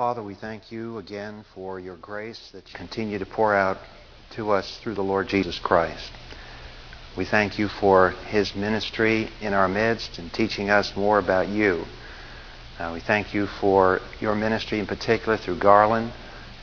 [0.00, 3.76] Father, we thank you again for your grace that you continue to pour out
[4.30, 6.10] to us through the Lord Jesus Christ.
[7.18, 11.84] We thank you for his ministry in our midst and teaching us more about you.
[12.78, 16.14] Uh, we thank you for your ministry in particular through Garland,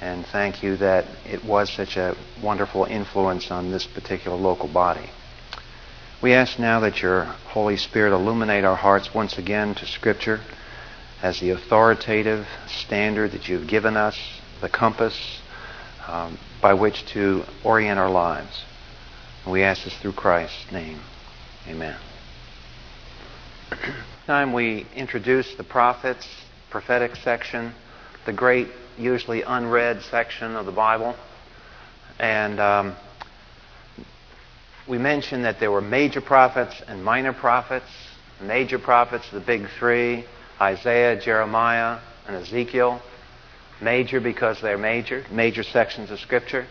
[0.02, 5.12] and thank you that it was such a wonderful influence on this particular local body.
[6.24, 10.40] We ask now that your Holy Spirit illuminate our hearts once again to Scripture
[11.22, 14.18] as the authoritative standard that you've given us,
[14.62, 15.42] the compass
[16.08, 18.64] um, by which to orient our lives.
[19.44, 21.00] And we ask this through Christ's name.
[21.68, 21.98] Amen.
[24.28, 26.28] time we introduce the prophets,
[26.70, 27.74] prophetic section,
[28.26, 31.16] the great, usually unread section of the Bible.
[32.20, 32.96] And um,
[34.88, 37.90] we mentioned that there were major prophets and minor prophets.
[38.40, 40.26] Major prophets, the big three
[40.60, 43.02] Isaiah, Jeremiah, and Ezekiel.
[43.82, 46.66] Major because they're major, major sections of Scripture.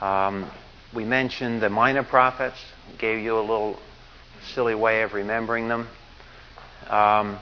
[0.00, 0.50] Um,
[0.94, 2.56] we mentioned the minor prophets,
[2.98, 3.78] gave you a little
[4.54, 5.88] silly way of remembering them.
[6.88, 7.38] Um,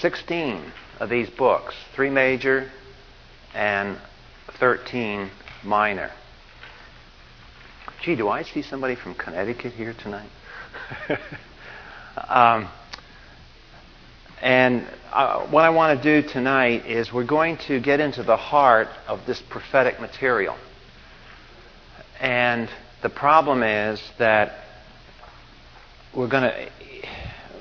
[0.00, 0.62] 16
[1.00, 2.70] of these books, three major
[3.54, 3.98] and
[4.58, 5.30] 13
[5.64, 6.10] minor.
[8.02, 10.30] Gee, do I see somebody from Connecticut here tonight?
[12.28, 12.68] um,
[14.40, 18.36] and uh, what I want to do tonight is we're going to get into the
[18.36, 20.56] heart of this prophetic material.
[22.20, 22.70] And
[23.02, 24.64] the problem is that
[26.14, 26.70] we're going to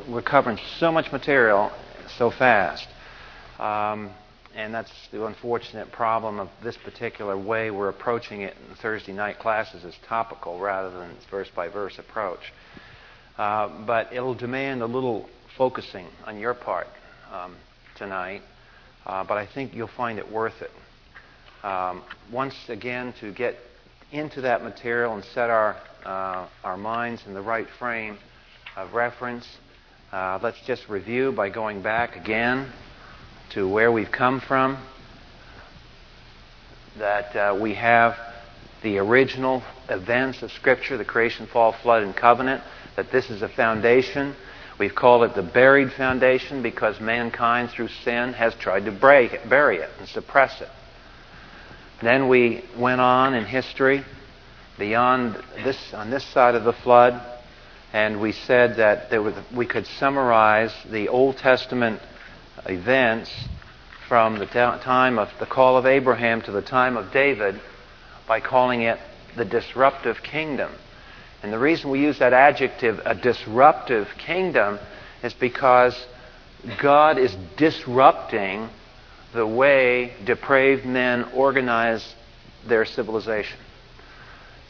[0.08, 1.72] we're covering so much material
[2.18, 2.88] so fast.
[3.60, 4.12] Um,
[4.56, 9.38] and that's the unfortunate problem of this particular way we're approaching it in Thursday night
[9.38, 12.54] classes is topical rather than verse by verse approach.
[13.38, 16.88] Uh, but it'll demand a little focusing on your part
[17.34, 17.54] um,
[17.98, 18.42] tonight,
[19.06, 20.72] uh, but I think you'll find it worth it.
[21.68, 22.02] Um,
[22.32, 23.56] once again, to get
[24.14, 25.76] into that material and set our,
[26.06, 28.18] uh, our minds in the right frame
[28.78, 29.46] of reference,
[30.14, 32.72] uh, let's just review by going back again
[33.50, 34.82] to where we've come from.
[37.00, 38.16] That uh, we have
[38.82, 42.64] the original events of Scripture, the creation, fall, flood, and covenant,
[42.96, 44.38] that this is a foundation
[44.80, 48.92] We've called it the buried foundation because mankind, through sin, has tried to
[49.34, 50.70] it, bury it and suppress it.
[52.02, 54.06] Then we went on in history
[54.78, 57.22] beyond this, on this side of the flood,
[57.92, 62.02] and we said that was, we could summarize the Old Testament
[62.66, 63.30] events
[64.08, 67.60] from the time of the call of Abraham to the time of David
[68.28, 68.98] by calling it
[69.36, 70.72] the disruptive kingdom.
[71.42, 74.80] And the reason we use that adjective, a disruptive kingdom,
[75.24, 75.96] is because
[76.82, 78.70] God is disrupting
[79.34, 82.16] the way depraved men organize
[82.68, 83.58] their civilization.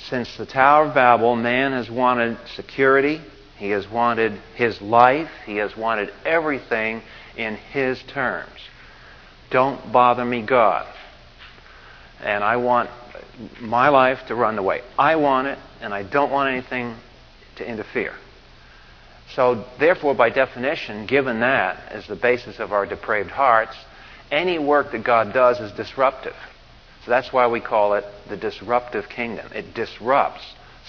[0.10, 3.22] Since the Tower of Babel, man has wanted security,
[3.58, 7.02] he has wanted his life, he has wanted everything
[7.36, 8.50] in his terms.
[9.50, 10.88] Don't bother me, God.
[12.22, 12.90] And I want
[13.60, 16.96] my life to run the way I want it, and I don't want anything
[17.58, 18.14] to interfere.
[19.36, 23.76] So, therefore, by definition, given that as the basis of our depraved hearts,
[24.32, 26.36] any work that God does is disruptive.
[27.06, 29.52] So that's why we call it the disruptive kingdom.
[29.54, 30.44] It disrupts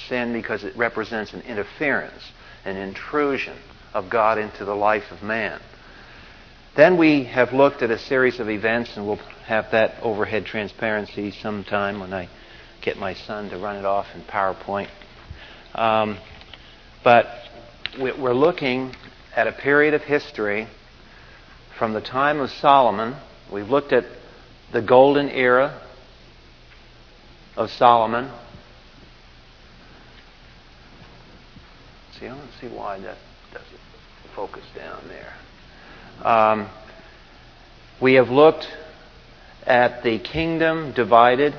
[0.08, 2.32] sin because it represents an interference,
[2.64, 3.56] an intrusion
[3.94, 5.60] of God into the life of man.
[6.76, 11.30] Then we have looked at a series of events, and we'll have that overhead transparency
[11.30, 12.28] sometime when I
[12.80, 14.88] get my son to run it off in PowerPoint.
[15.74, 16.18] Um,
[17.04, 17.26] but
[17.98, 18.94] we're looking
[19.34, 20.66] at a period of history
[21.78, 23.16] from the time of Solomon.
[23.52, 24.04] We've looked at
[24.72, 25.80] the golden era
[27.56, 28.30] of Solomon.
[32.18, 33.16] See, I don't see why that
[33.52, 33.80] doesn't
[34.34, 35.32] focus down there.
[36.26, 36.68] Um,
[38.00, 38.68] we have looked
[39.66, 41.54] at the kingdom divided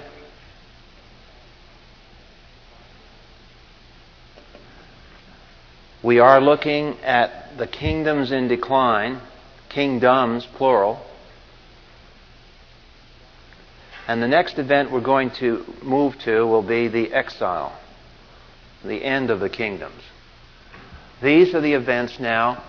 [6.03, 9.21] We are looking at the kingdoms in decline,
[9.69, 10.99] kingdoms, plural.
[14.07, 17.77] And the next event we're going to move to will be the exile,
[18.83, 20.01] the end of the kingdoms.
[21.21, 22.63] These are the events now,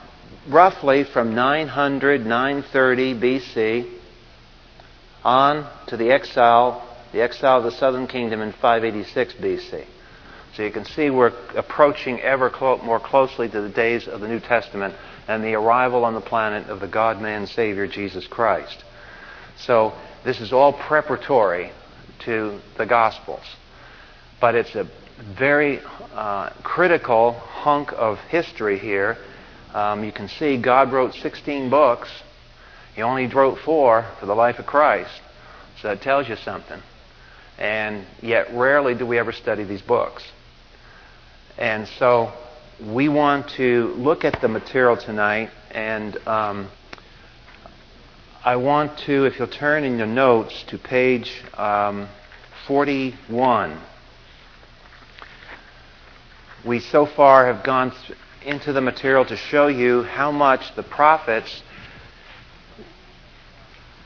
[0.47, 3.99] roughly from 900, 930 BC
[5.25, 9.87] on to the exile, the exile of the southern kingdom in 586 BC.
[10.57, 14.29] So you can see we're approaching ever clo- more closely to the days of the
[14.29, 14.95] New Testament
[15.27, 18.85] and the arrival on the planet of the God man Savior Jesus Christ.
[19.57, 19.95] So
[20.25, 21.73] this is all preparatory
[22.27, 23.45] to the Gospels.
[24.41, 24.89] But it's a
[25.39, 25.81] very
[26.13, 29.17] uh, critical hunk of history here.
[29.73, 32.11] Um, you can see God wrote 16 books.
[32.95, 35.21] He only wrote four for the life of Christ.
[35.81, 36.81] So that tells you something.
[37.59, 40.23] And yet, rarely do we ever study these books.
[41.59, 42.33] And so,
[42.81, 46.69] we want to look at the material tonight, and um,
[48.45, 52.09] I want to, if you'll turn in your notes to page um,
[52.67, 53.79] 41.
[56.65, 57.93] We so far have gone
[58.45, 61.63] into the material to show you how much the prophets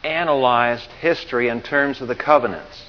[0.03, 2.83] analyzed history in terms of the covenants.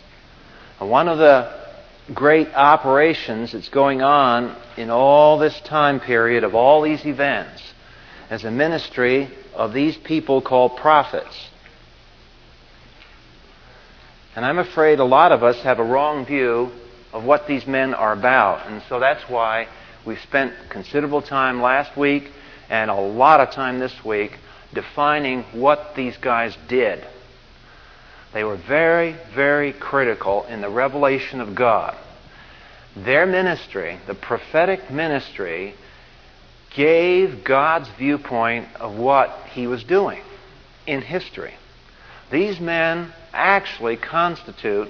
[0.79, 1.66] One of the
[2.13, 7.61] great operations that's going on in all this time period of all these events
[8.29, 11.49] as a ministry of these people called prophets.
[14.35, 16.71] And I'm afraid a lot of us have a wrong view
[17.11, 18.67] of what these men are about.
[18.67, 19.67] And so that's why
[20.05, 22.31] we spent considerable time last week
[22.69, 24.37] and a lot of time this week
[24.73, 27.05] defining what these guys did.
[28.33, 31.95] They were very, very critical in the revelation of God.
[32.95, 35.75] Their ministry, the prophetic ministry,
[36.75, 40.21] gave God's viewpoint of what he was doing
[40.85, 41.53] in history.
[42.31, 44.89] These men actually constitute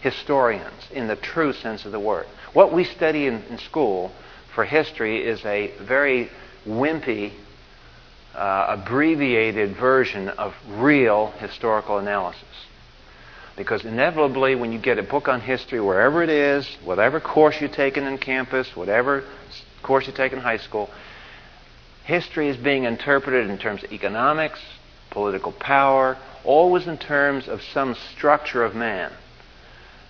[0.00, 2.26] historians in the true sense of the word.
[2.52, 4.12] What we study in, in school
[4.54, 6.30] for history is a very
[6.66, 7.32] wimpy,
[8.34, 12.44] uh, abbreviated version of real historical analysis.
[13.56, 17.72] Because inevitably, when you get a book on history, wherever it is, whatever course you've
[17.72, 19.24] taken in campus, whatever
[19.82, 20.90] course you take in high school,
[22.04, 24.60] history is being interpreted in terms of economics,
[25.10, 29.10] political power, always in terms of some structure of man.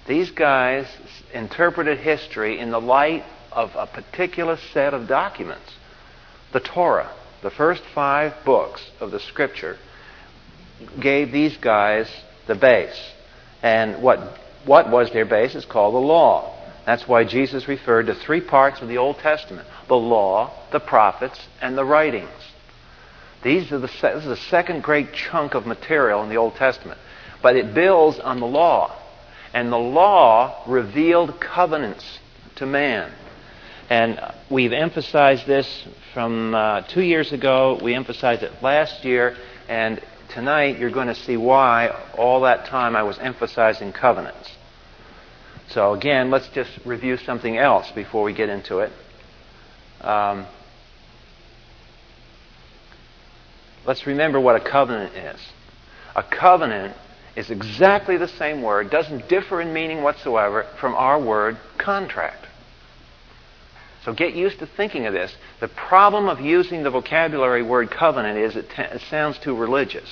[0.09, 0.87] These guys
[1.33, 5.73] interpreted history in the light of a particular set of documents.
[6.53, 7.13] The Torah,
[7.43, 9.79] the first five books of the Scripture,
[11.01, 12.09] gave these guys
[12.47, 13.13] the base.
[13.63, 16.53] And what, what was their base is called the law.
[16.85, 21.39] That's why Jesus referred to three parts of the Old Testament the law, the prophets,
[21.61, 22.31] and the writings.
[23.43, 26.99] These are the, this is the second great chunk of material in the Old Testament.
[27.43, 28.97] But it builds on the law.
[29.53, 32.19] And the law revealed covenants
[32.57, 33.13] to man.
[33.89, 34.21] And
[34.51, 37.79] we've emphasized this from uh, two years ago.
[37.81, 39.37] We emphasized it last year.
[39.69, 44.51] And tonight you're going to see why all that time I was emphasizing covenants.
[45.69, 48.93] So, again, let's just review something else before we get into it.
[50.01, 50.47] Um,
[53.85, 55.41] let's remember what a covenant is.
[56.15, 56.97] A covenant
[57.35, 62.46] is exactly the same word, doesn't differ in meaning whatsoever from our word contract.
[64.07, 65.35] So get used to thinking of this.
[65.59, 70.09] The problem of using the vocabulary word covenant is it, t- it sounds too religious.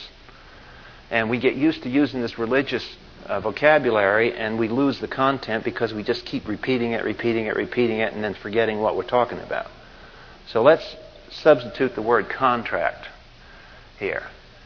[1.12, 2.84] And we get used to using this religious
[3.26, 7.54] uh, vocabulary and we lose the content because we just keep repeating it, repeating it,
[7.54, 9.70] repeating it, and then forgetting what we're talking about.
[10.48, 10.96] So let's
[11.30, 13.06] substitute the word contract
[14.00, 14.24] here.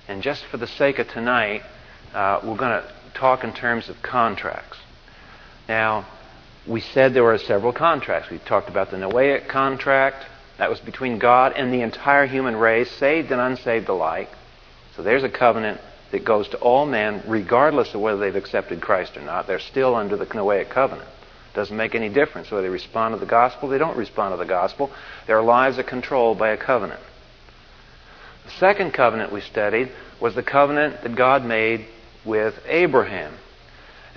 [0.08, 1.64] And just for the sake of tonight,
[2.14, 4.78] uh, we're going to talk in terms of contracts.
[5.68, 6.06] Now,
[6.68, 8.30] we said there were several contracts.
[8.30, 10.26] We talked about the Noahic contract.
[10.58, 14.28] That was between God and the entire human race, saved and unsaved alike.
[14.94, 15.80] So there's a covenant
[16.12, 19.46] that goes to all men, regardless of whether they've accepted Christ or not.
[19.46, 21.08] They're still under the Noahic covenant.
[21.54, 24.48] Doesn't make any difference whether they respond to the gospel, they don't respond to the
[24.48, 24.90] gospel.
[25.26, 27.00] Their lives are controlled by a covenant.
[28.44, 31.86] The second covenant we studied was the covenant that God made
[32.24, 33.34] with Abraham.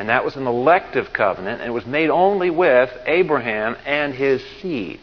[0.01, 4.43] And that was an elective covenant, and it was made only with Abraham and his
[4.59, 4.99] seed.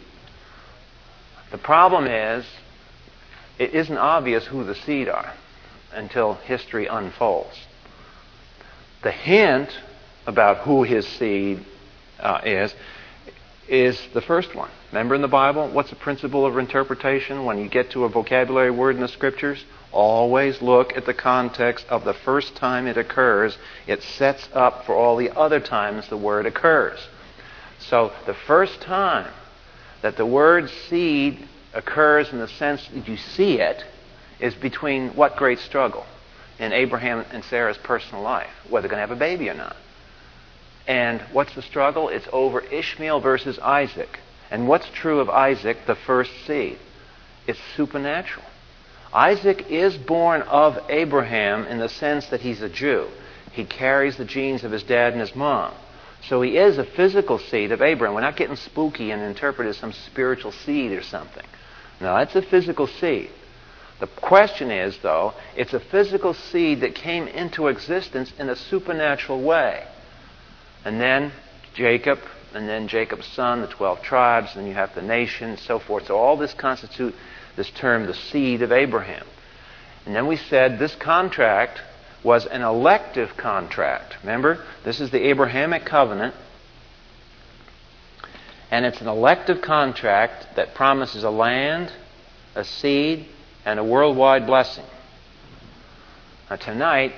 [1.52, 2.44] The problem is,
[3.60, 5.34] it isn't obvious who the seed are
[5.92, 7.56] until history unfolds.
[9.02, 9.70] The hint
[10.26, 11.64] about who his seed
[12.18, 12.74] uh, is
[13.68, 14.70] is the first one.
[14.92, 18.70] Remember in the Bible, what's the principle of interpretation when you get to a vocabulary
[18.70, 19.64] word in the scriptures?
[19.92, 23.56] Always look at the context of the first time it occurs.
[23.86, 26.98] It sets up for all the other times the word occurs.
[27.78, 29.32] So the first time
[30.02, 33.84] that the word seed occurs in the sense that you see it
[34.40, 36.06] is between what great struggle
[36.58, 39.76] in Abraham and Sarah's personal life, whether they're going to have a baby or not.
[40.88, 42.08] And what's the struggle?
[42.08, 44.18] It's over Ishmael versus Isaac.
[44.50, 46.78] And what's true of Isaac, the first seed?
[47.46, 48.46] It's supernatural.
[49.12, 53.06] Isaac is born of Abraham in the sense that he's a Jew.
[53.52, 55.74] He carries the genes of his dad and his mom.
[56.26, 58.14] So he is a physical seed of Abraham.
[58.14, 61.46] We're not getting spooky and interpret it as some spiritual seed or something.
[62.00, 63.30] No, it's a physical seed.
[64.00, 69.42] The question is, though, it's a physical seed that came into existence in a supernatural
[69.42, 69.84] way.
[70.88, 71.32] And then
[71.74, 72.18] Jacob,
[72.54, 75.78] and then Jacob's son, the 12 tribes, and then you have the nation, and so
[75.78, 76.06] forth.
[76.06, 77.14] So all this constitute
[77.56, 79.26] this term, the seed of Abraham.
[80.06, 81.82] And then we said this contract
[82.24, 84.16] was an elective contract.
[84.22, 86.34] Remember, this is the Abrahamic covenant.
[88.70, 91.92] And it's an elective contract that promises a land,
[92.54, 93.26] a seed,
[93.66, 94.86] and a worldwide blessing.
[96.48, 97.12] Now, tonight,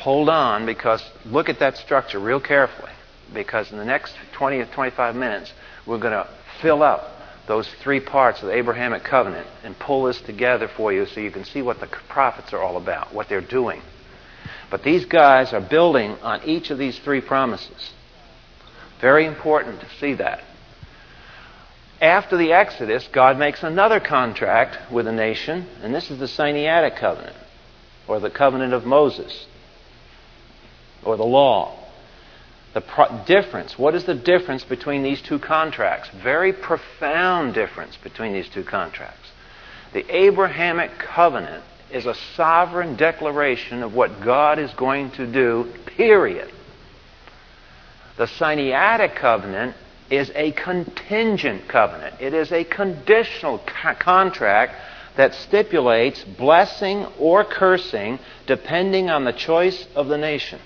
[0.00, 2.92] hold on because look at that structure real carefully.
[3.32, 5.52] Because in the next 20 or 25 minutes,
[5.86, 6.28] we're going to
[6.60, 7.16] fill up
[7.46, 11.30] those three parts of the Abrahamic covenant and pull this together for you so you
[11.30, 13.82] can see what the prophets are all about, what they're doing.
[14.70, 17.92] But these guys are building on each of these three promises.
[19.00, 20.42] Very important to see that.
[22.00, 26.96] After the Exodus, God makes another contract with a nation, and this is the Sinaitic
[26.96, 27.36] covenant,
[28.08, 29.46] or the covenant of Moses,
[31.04, 31.76] or the law.
[32.72, 36.08] The pro- difference, what is the difference between these two contracts?
[36.22, 39.28] Very profound difference between these two contracts.
[39.92, 46.50] The Abrahamic covenant is a sovereign declaration of what God is going to do, period.
[48.16, 49.74] The Sinaitic covenant
[50.10, 52.20] is a contingent covenant.
[52.20, 54.74] It is a conditional co- contract
[55.16, 60.60] that stipulates blessing or cursing depending on the choice of the nation.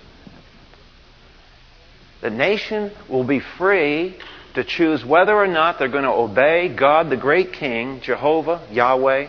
[2.25, 4.17] The nation will be free
[4.55, 9.29] to choose whether or not they're going to obey God, the great King, Jehovah, Yahweh,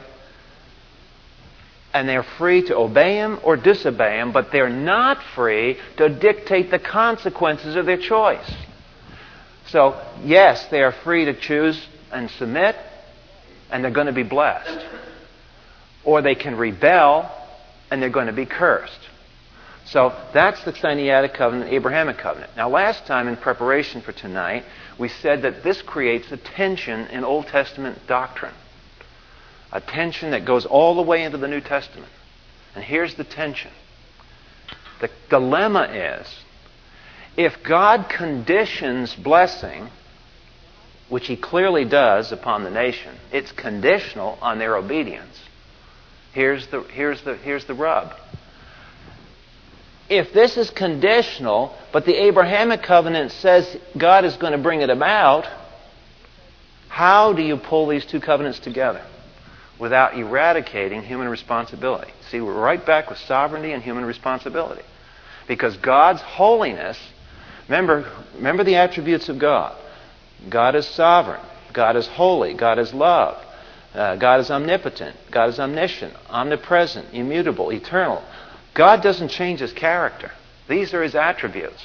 [1.94, 6.72] and they're free to obey Him or disobey Him, but they're not free to dictate
[6.72, 8.50] the consequences of their choice.
[9.68, 11.78] So, yes, they are free to choose
[12.14, 12.78] and submit,
[13.72, 14.86] and they're going to be blessed.
[16.06, 17.30] Or they can rebel,
[17.92, 19.05] and they're going to be cursed.
[19.86, 22.52] So that's the Sinaitic covenant, the Abrahamic covenant.
[22.58, 24.66] Now, last time in preparation for tonight,
[24.98, 28.54] we said that this creates a tension in Old Testament doctrine.
[29.72, 32.12] A tension that goes all the way into the New Testament.
[32.74, 33.72] And here's the tension.
[35.02, 36.40] The dilemma is
[37.38, 39.90] if God conditions blessing,
[41.10, 45.40] which He clearly does upon the nation, it's conditional on their obedience.
[46.34, 48.14] Here's the, here's the, here's the rub.
[50.10, 54.90] If this is conditional, but the Abrahamic covenant says God is going to bring it
[54.90, 55.48] about,
[56.88, 59.04] how do you pull these two covenants together
[59.80, 62.12] without eradicating human responsibility?
[62.30, 64.84] See, we're right back with sovereignty and human responsibility.
[65.48, 66.98] Because God's holiness
[67.68, 69.76] Remember, remember the attributes of God.
[70.50, 71.42] God is sovereign.
[71.74, 72.54] God is holy.
[72.54, 73.44] God is love.
[73.94, 75.16] Uh, God is omnipotent.
[75.32, 78.24] God is omniscient, omnipresent, immutable, eternal.
[78.76, 80.32] God doesn't change his character.
[80.68, 81.82] These are his attributes.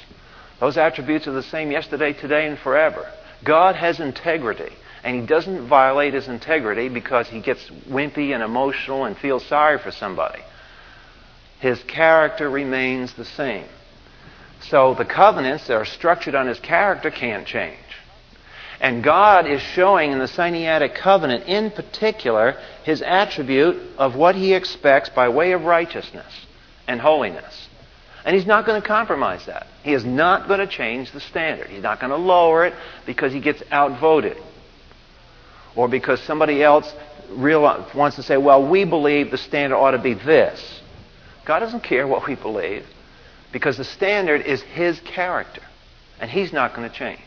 [0.59, 3.09] Those attributes are the same yesterday, today, and forever.
[3.45, 4.71] God has integrity,
[5.03, 9.79] and he doesn't violate his integrity because he gets wimpy and emotional and feels sorry
[9.79, 10.41] for somebody.
[11.61, 13.65] His character remains the same.
[14.59, 17.77] So the covenants that are structured on his character can't change.
[18.81, 24.53] And God is showing in the Sinaitic covenant, in particular, his attribute of what he
[24.53, 26.47] expects by way of righteousness
[26.91, 27.69] and holiness.
[28.23, 29.65] And he's not going to compromise that.
[29.83, 31.67] He is not going to change the standard.
[31.67, 32.73] He's not going to lower it
[33.05, 34.37] because he gets outvoted.
[35.75, 36.93] Or because somebody else
[37.29, 37.61] real,
[37.95, 40.81] wants to say, well, we believe the standard ought to be this.
[41.45, 42.85] God doesn't care what we believe.
[43.51, 45.61] Because the standard is his character,
[46.19, 47.19] and he's not going to change.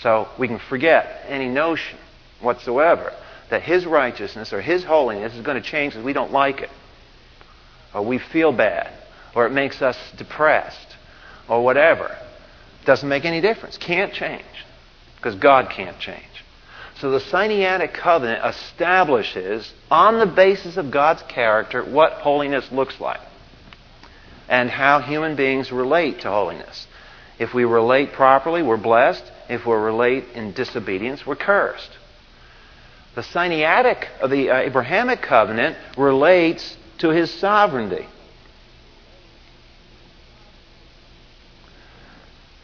[0.00, 1.98] So we can forget any notion
[2.40, 3.12] whatsoever
[3.50, 6.70] that his righteousness or his holiness is going to change because we don't like it,
[7.94, 8.92] or we feel bad,
[9.34, 10.96] or it makes us depressed,
[11.48, 12.16] or whatever.
[12.84, 13.78] Doesn't make any difference.
[13.78, 14.44] Can't change
[15.16, 16.24] because God can't change.
[17.00, 23.20] So the Sinaitic covenant establishes, on the basis of God's character, what holiness looks like
[24.48, 26.86] and how human beings relate to holiness.
[27.38, 29.24] If we relate properly, we're blessed.
[29.48, 31.90] If we relate in disobedience, we're cursed.
[33.14, 38.06] The Sinaitic, of the uh, Abrahamic covenant, relates to his sovereignty.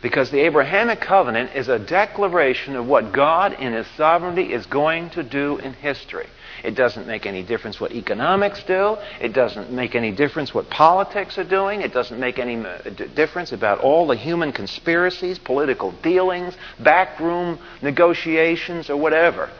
[0.02, 5.10] Because the Abrahamic covenant is a declaration of what God in His sovereignty is going
[5.10, 6.26] to do in history.
[6.64, 8.96] It doesn't make any difference what economics do.
[9.20, 11.82] It doesn't make any difference what politics are doing.
[11.82, 12.78] It doesn't make any uh,
[13.14, 19.50] difference about all the human conspiracies, political dealings, backroom negotiations, or whatever.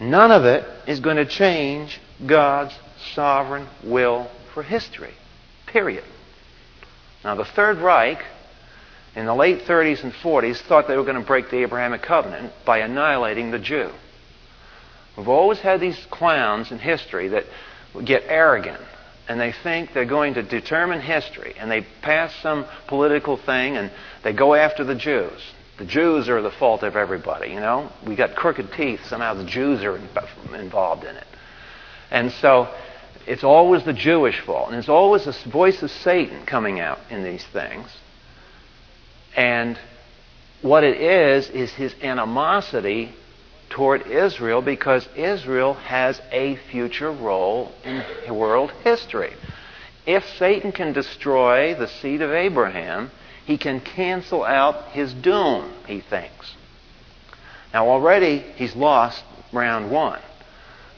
[0.00, 2.74] None of it is going to change God's
[3.14, 5.14] sovereign will for history.
[5.66, 6.04] Period.
[7.24, 8.22] Now, the Third Reich
[9.14, 12.52] in the late 30s and 40s thought they were going to break the Abrahamic covenant
[12.64, 13.90] by annihilating the Jew.
[15.16, 17.44] We've always had these clowns in history that
[18.04, 18.80] get arrogant
[19.28, 23.90] and they think they're going to determine history and they pass some political thing and
[24.22, 25.42] they go after the Jews.
[25.78, 27.90] The Jews are the fault of everybody, you know?
[28.06, 29.96] We got crooked teeth, somehow the Jews are
[30.54, 31.26] involved in it.
[32.10, 32.72] And so
[33.28, 34.68] it's always the Jewish fault.
[34.68, 37.86] And there's always a voice of Satan coming out in these things.
[39.36, 39.78] And
[40.62, 43.12] what it is, is his animosity
[43.68, 48.02] toward Israel because Israel has a future role in
[48.34, 49.34] world history.
[50.06, 53.10] If Satan can destroy the seed of Abraham,
[53.44, 56.54] he can cancel out his doom, he thinks.
[57.74, 60.20] Now, already he's lost round one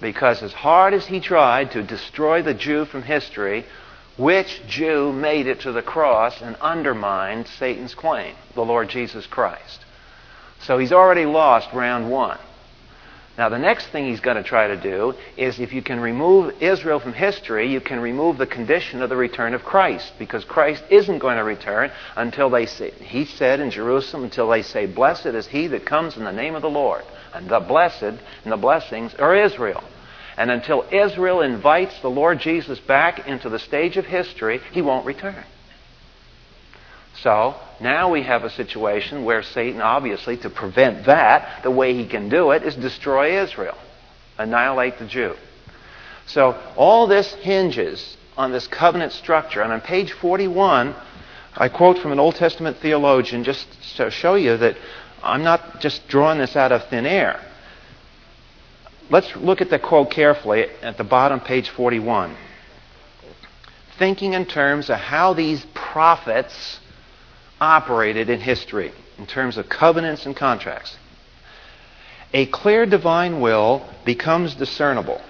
[0.01, 3.65] because, as hard as he tried to destroy the Jew from history,
[4.17, 8.35] which Jew made it to the cross and undermined Satan's claim?
[8.55, 9.85] The Lord Jesus Christ.
[10.61, 12.39] So he's already lost round one.
[13.39, 16.61] Now, the next thing he's going to try to do is if you can remove
[16.63, 20.83] Israel from history, you can remove the condition of the return of Christ, because Christ
[20.91, 25.27] isn't going to return until they say, he said in Jerusalem, until they say, Blessed
[25.27, 27.05] is he that comes in the name of the Lord.
[27.33, 28.03] And the blessed
[28.45, 29.83] and the blessings are Israel.
[30.37, 35.07] And until Israel invites the Lord Jesus back into the stage of history, he won't
[35.07, 35.45] return.
[37.23, 42.07] So now we have a situation where Satan, obviously, to prevent that, the way he
[42.07, 43.77] can do it is destroy Israel,
[44.39, 45.35] annihilate the Jew.
[46.27, 49.61] So all this hinges on this covenant structure.
[49.61, 50.95] And on page 41,
[51.57, 54.77] I quote from an Old Testament theologian just to show you that
[55.23, 57.45] I'm not just drawing this out of thin air.
[59.11, 62.35] Let's look at the quote carefully at the bottom, page 41.
[63.99, 66.80] Thinking in terms of how these prophets
[67.61, 70.97] operated in history in terms of covenants and contracts.
[72.33, 75.21] A clear divine will becomes discernible,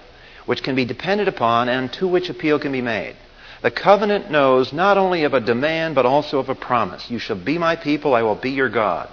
[0.45, 3.15] which can be depended upon and to which appeal can be made.
[3.61, 7.09] The covenant knows not only of a demand, but also of a promise.
[7.09, 9.09] You shall be my people, I will be your God.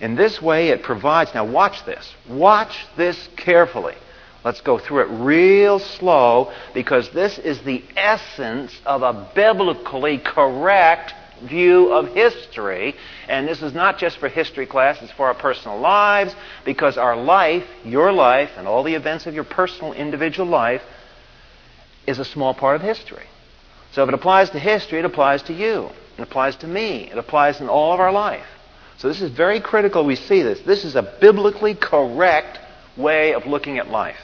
[0.00, 1.32] In this way, it provides.
[1.34, 2.12] Now, watch this.
[2.28, 3.94] Watch this carefully.
[4.44, 11.14] Let's go through it real slow because this is the essence of a biblically correct
[11.42, 12.94] view of history.
[13.28, 17.16] And this is not just for history class, it's for our personal lives, because our
[17.16, 20.82] life, your life, and all the events of your personal individual life
[22.06, 23.26] is a small part of history.
[23.92, 25.90] So if it applies to history, it applies to you.
[26.18, 27.10] It applies to me.
[27.10, 28.46] It applies in all of our life.
[28.98, 30.60] So this is very critical we see this.
[30.60, 32.58] This is a biblically correct
[32.96, 34.20] way of looking at life.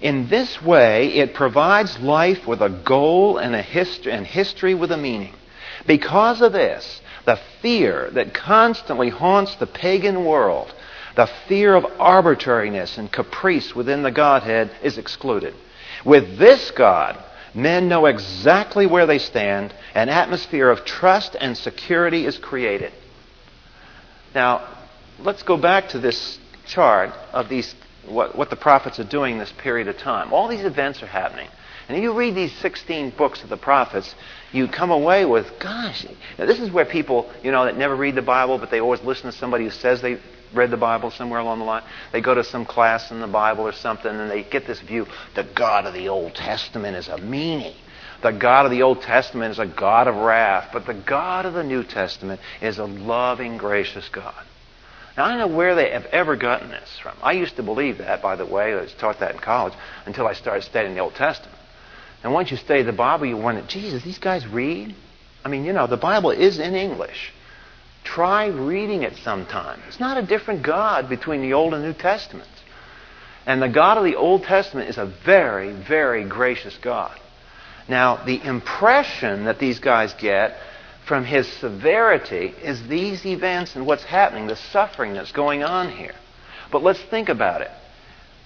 [0.00, 4.92] In this way, it provides life with a goal and a history and history with
[4.92, 5.32] a meaning.
[5.86, 10.72] Because of this, the fear that constantly haunts the pagan world,
[11.16, 15.54] the fear of arbitrariness and caprice within the Godhead, is excluded.
[16.04, 17.22] With this God,
[17.54, 22.92] men know exactly where they stand, an atmosphere of trust and security is created.
[24.34, 24.66] Now,
[25.20, 27.74] let's go back to this chart of these
[28.06, 30.32] what, what the prophets are doing this period of time.
[30.32, 31.48] All these events are happening.
[31.88, 34.14] And if you read these 16 books of the prophets,
[34.54, 36.06] you come away with, gosh,
[36.38, 39.02] now this is where people, you know, that never read the Bible, but they always
[39.02, 40.18] listen to somebody who says they
[40.54, 41.82] read the Bible somewhere along the line.
[42.12, 45.06] They go to some class in the Bible or something, and they get this view
[45.34, 47.74] the God of the Old Testament is a meanie.
[48.22, 51.54] The God of the Old Testament is a God of wrath, but the God of
[51.54, 54.44] the New Testament is a loving, gracious God.
[55.16, 57.16] Now, I don't know where they have ever gotten this from.
[57.22, 58.72] I used to believe that, by the way.
[58.72, 59.74] I was taught that in college
[60.06, 61.58] until I started studying the Old Testament.
[62.24, 64.94] And once you study the Bible, you wonder, Jesus, these guys read?
[65.44, 67.32] I mean, you know, the Bible is in English.
[68.02, 69.80] Try reading it sometime.
[69.88, 72.48] It's not a different God between the Old and New Testaments.
[73.44, 77.14] And the God of the Old Testament is a very, very gracious God.
[77.88, 80.56] Now, the impression that these guys get
[81.06, 86.14] from his severity is these events and what's happening, the suffering that's going on here.
[86.72, 87.70] But let's think about it.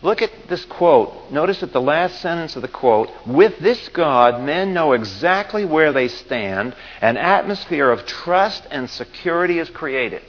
[0.01, 1.33] Look at this quote.
[1.33, 5.93] Notice at the last sentence of the quote With this God, men know exactly where
[5.93, 6.77] they stand.
[7.01, 10.23] An atmosphere of trust and security is created.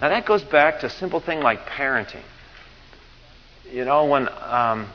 [0.00, 2.22] Now, that goes back to a simple thing like parenting.
[3.70, 4.88] You know, when, um,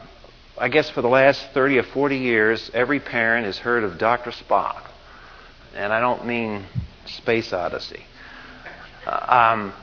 [0.58, 4.32] I guess for the last 30 or 40 years, every parent has heard of Dr.
[4.32, 4.82] Spock.
[5.76, 6.66] And I don't mean
[7.06, 8.06] Space Odyssey.
[9.06, 9.74] Uh, um,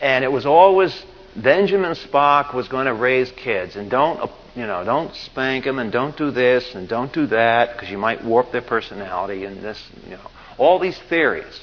[0.00, 0.92] and it was always
[1.36, 5.92] Benjamin Spock was going to raise kids, and don't you know, don't spank them, and
[5.92, 9.78] don't do this, and don't do that, because you might warp their personality, and this,
[10.04, 11.60] you know, all these theories.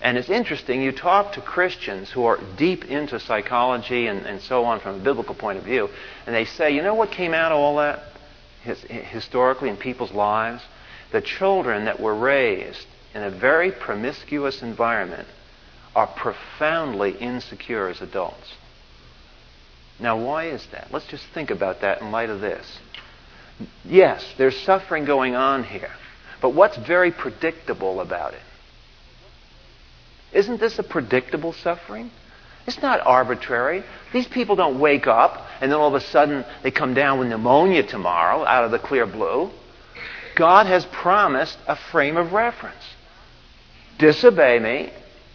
[0.00, 4.64] And it's interesting, you talk to Christians who are deep into psychology and, and so
[4.64, 5.90] on from a biblical point of view,
[6.26, 8.02] and they say, you know what came out of all that
[8.64, 10.62] historically in people's lives?
[11.12, 15.28] The children that were raised in a very promiscuous environment
[15.94, 18.54] are profoundly insecure as adults.
[19.98, 20.88] Now, why is that?
[20.90, 22.78] Let's just think about that in light of this.
[23.84, 25.92] Yes, there's suffering going on here,
[26.40, 28.42] but what's very predictable about it?
[30.32, 32.10] Isn't this a predictable suffering?
[32.66, 33.82] It's not arbitrary.
[34.12, 37.28] These people don't wake up and then all of a sudden they come down with
[37.28, 39.50] pneumonia tomorrow out of the clear blue.
[40.36, 42.82] God has promised a frame of reference.
[43.98, 44.92] Disobey me,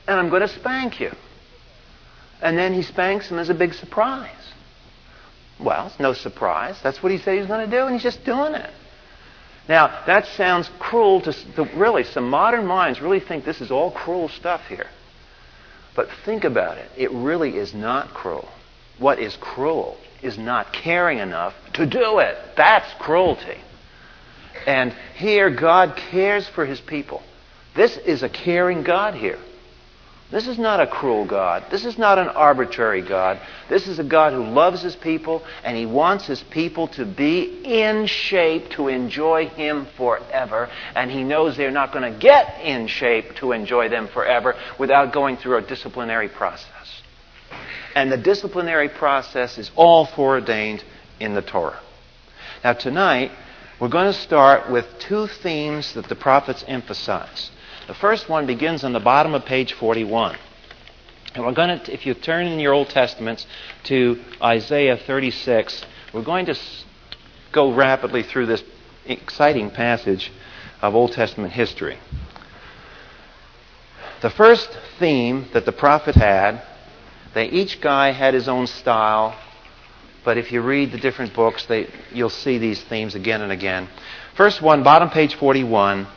[0.08, 1.12] and I'm going to spank you.
[2.42, 4.32] And then he spanks them as a big surprise.
[5.60, 6.78] Well, it's no surprise.
[6.84, 8.70] That's what he said he was going to do, and he's just doing it.
[9.68, 13.92] Now, that sounds cruel to, to, really, some modern minds really think this is all
[13.92, 14.88] cruel stuff here.
[15.96, 16.90] But think about it.
[16.96, 18.48] It really is not cruel.
[19.00, 22.38] What is cruel is not caring enough to do it.
[22.56, 23.58] That's cruelty.
[24.66, 27.22] And here, God cares for his people.
[27.76, 29.40] This is a caring God here.
[30.30, 31.66] This is not a cruel God.
[31.72, 33.40] This is not an arbitrary God.
[33.70, 37.62] This is a God who loves his people and he wants his people to be
[37.64, 40.70] in shape to enjoy him forever.
[40.96, 45.14] And he knows they're not going to get in shape to enjoy them forever without
[45.14, 47.02] going through a disciplinary process.
[47.96, 50.84] And the disciplinary process is all foreordained
[51.22, 51.80] in the Torah.
[52.66, 53.32] Now, tonight,
[53.80, 57.50] we're going to start with two themes that the prophets emphasize.
[57.88, 60.38] The first one begins on the bottom of page 41.
[61.34, 63.48] And we're going to, if you turn in your Old Testaments
[63.86, 66.56] to Isaiah 36, we're going to
[67.54, 68.62] go rapidly through this
[69.06, 70.34] exciting passage
[70.82, 71.98] of Old Testament history.
[74.22, 76.62] The first theme that the prophet had,
[77.34, 79.40] they each guy had his own style,
[80.26, 83.88] but if you read the different books, they, you'll see these themes again and again.
[84.36, 86.08] First one, bottom page 41,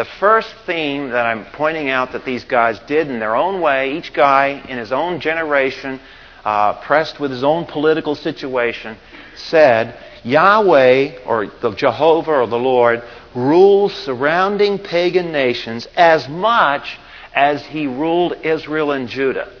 [0.00, 3.98] the first theme that I'm pointing out that these guys did in their own way,
[3.98, 6.00] each guy in his own generation,
[6.42, 8.96] uh, pressed with his own political situation,
[9.36, 13.02] said, Yahweh, or the Jehovah, or the Lord,
[13.34, 16.98] rules surrounding pagan nations as much
[17.34, 19.52] as he ruled Israel and Judah.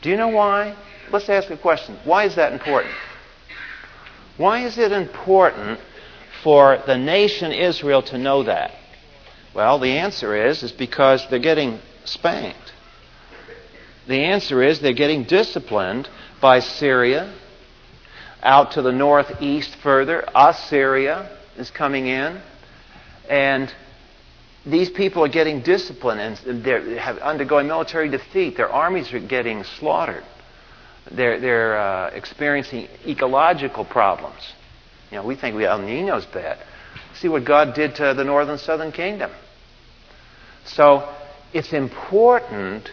[0.00, 0.76] Do you know why?
[1.12, 1.98] Let's ask a question.
[2.04, 2.94] Why is that important?
[4.38, 5.78] Why is it important
[6.42, 8.77] for the nation Israel to know that?
[9.54, 12.72] Well, the answer is is because they're getting spanked.
[14.06, 16.08] The answer is they're getting disciplined
[16.40, 17.32] by Syria.
[18.42, 22.40] Out to the northeast further, Assyria is coming in.
[23.28, 23.70] And
[24.64, 28.56] these people are getting disciplined and they're undergoing military defeat.
[28.56, 30.24] Their armies are getting slaughtered.
[31.10, 34.40] They're, they're uh, experiencing ecological problems.
[35.10, 36.58] You know, we think we, El Nino's bad.
[37.20, 39.30] See what God did to the northern southern kingdom.
[40.64, 41.08] So
[41.52, 42.90] it's important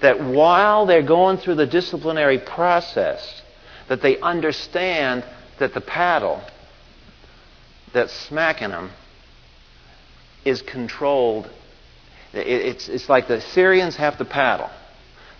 [0.00, 3.42] that while they're going through the disciplinary process,
[3.88, 5.24] that they understand
[5.58, 6.42] that the paddle
[7.92, 8.90] that's smacking them
[10.44, 11.50] is controlled.
[12.32, 14.70] It's, it's like the Assyrians have the paddle.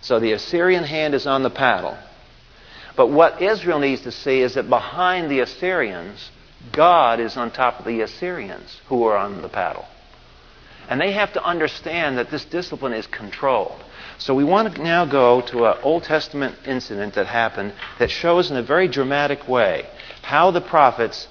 [0.01, 1.97] So the Assyrian hand is on the paddle.
[2.95, 6.31] But what Israel needs to see is that behind the Assyrians,
[6.71, 9.85] God is on top of the Assyrians who are on the paddle.
[10.89, 13.79] And they have to understand that this discipline is controlled.
[14.17, 18.51] So we want to now go to an Old Testament incident that happened that shows
[18.51, 19.87] in a very dramatic way
[20.23, 21.27] how the prophets,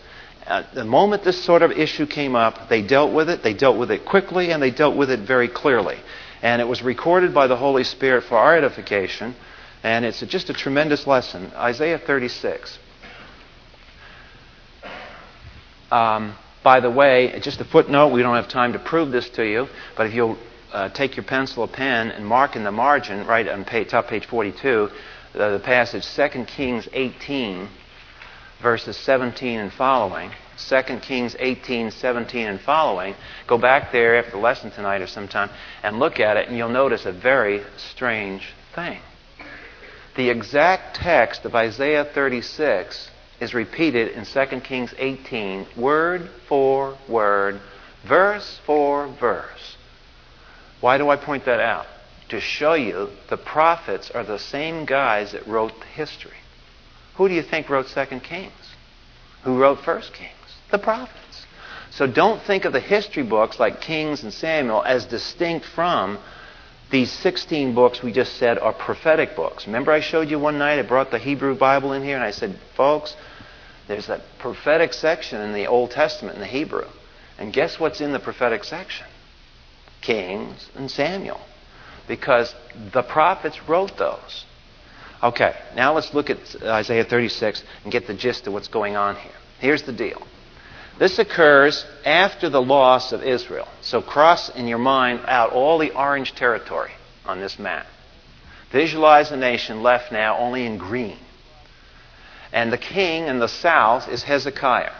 [0.46, 3.42] at the moment this sort of issue came up, they dealt with it.
[3.42, 5.98] They dealt with it quickly and they dealt with it very clearly.
[6.40, 9.34] And it was recorded by the Holy Spirit for our edification.
[9.82, 11.52] And it's just a tremendous lesson.
[11.54, 12.78] Isaiah 36.
[15.90, 19.44] Um, by the way, just a footnote, we don't have time to prove this to
[19.44, 20.36] you, but if you'll
[20.72, 24.08] uh, take your pencil or pen and mark in the margin, right on page, top
[24.08, 24.90] page 42,
[25.34, 27.68] uh, the passage 2 Kings 18,
[28.62, 33.14] verses 17 and following, 2 Kings 18, 17 and following,
[33.46, 35.48] go back there after the lesson tonight or sometime
[35.82, 39.00] and look at it, and you'll notice a very strange thing.
[40.16, 47.60] The exact text of Isaiah 36 is repeated in 2 Kings 18, word for word,
[48.06, 49.76] verse for verse.
[50.80, 51.86] Why do I point that out?
[52.30, 56.36] To show you the prophets are the same guys that wrote the history.
[57.16, 58.52] Who do you think wrote 2 Kings?
[59.42, 60.32] Who wrote 1 Kings?
[60.70, 61.46] The prophets.
[61.90, 66.18] So don't think of the history books like Kings and Samuel as distinct from
[66.90, 69.66] these 16 books we just said are prophetic books.
[69.66, 72.30] Remember, I showed you one night, I brought the Hebrew Bible in here, and I
[72.30, 73.14] said, folks,
[73.86, 76.86] there's that prophetic section in the Old Testament in the Hebrew.
[77.38, 79.06] And guess what's in the prophetic section?
[80.00, 81.40] Kings and Samuel.
[82.06, 82.54] Because
[82.92, 84.44] the prophets wrote those.
[85.22, 89.16] Okay, now let's look at Isaiah 36 and get the gist of what's going on
[89.16, 89.32] here.
[89.58, 90.22] Here's the deal.
[90.98, 93.68] This occurs after the loss of Israel.
[93.82, 96.90] So cross in your mind out all the orange territory
[97.24, 97.86] on this map.
[98.72, 101.18] Visualize the nation left now only in green.
[102.52, 104.92] And the king in the south is Hezekiah.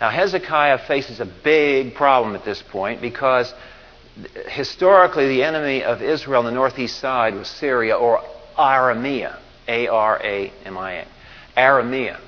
[0.00, 3.52] Now, Hezekiah faces a big problem at this point because
[4.48, 8.22] historically the enemy of Israel on the northeast side was Syria or
[8.58, 9.38] Aramea.
[9.68, 11.06] A R A M I A.
[11.56, 12.18] Aramea.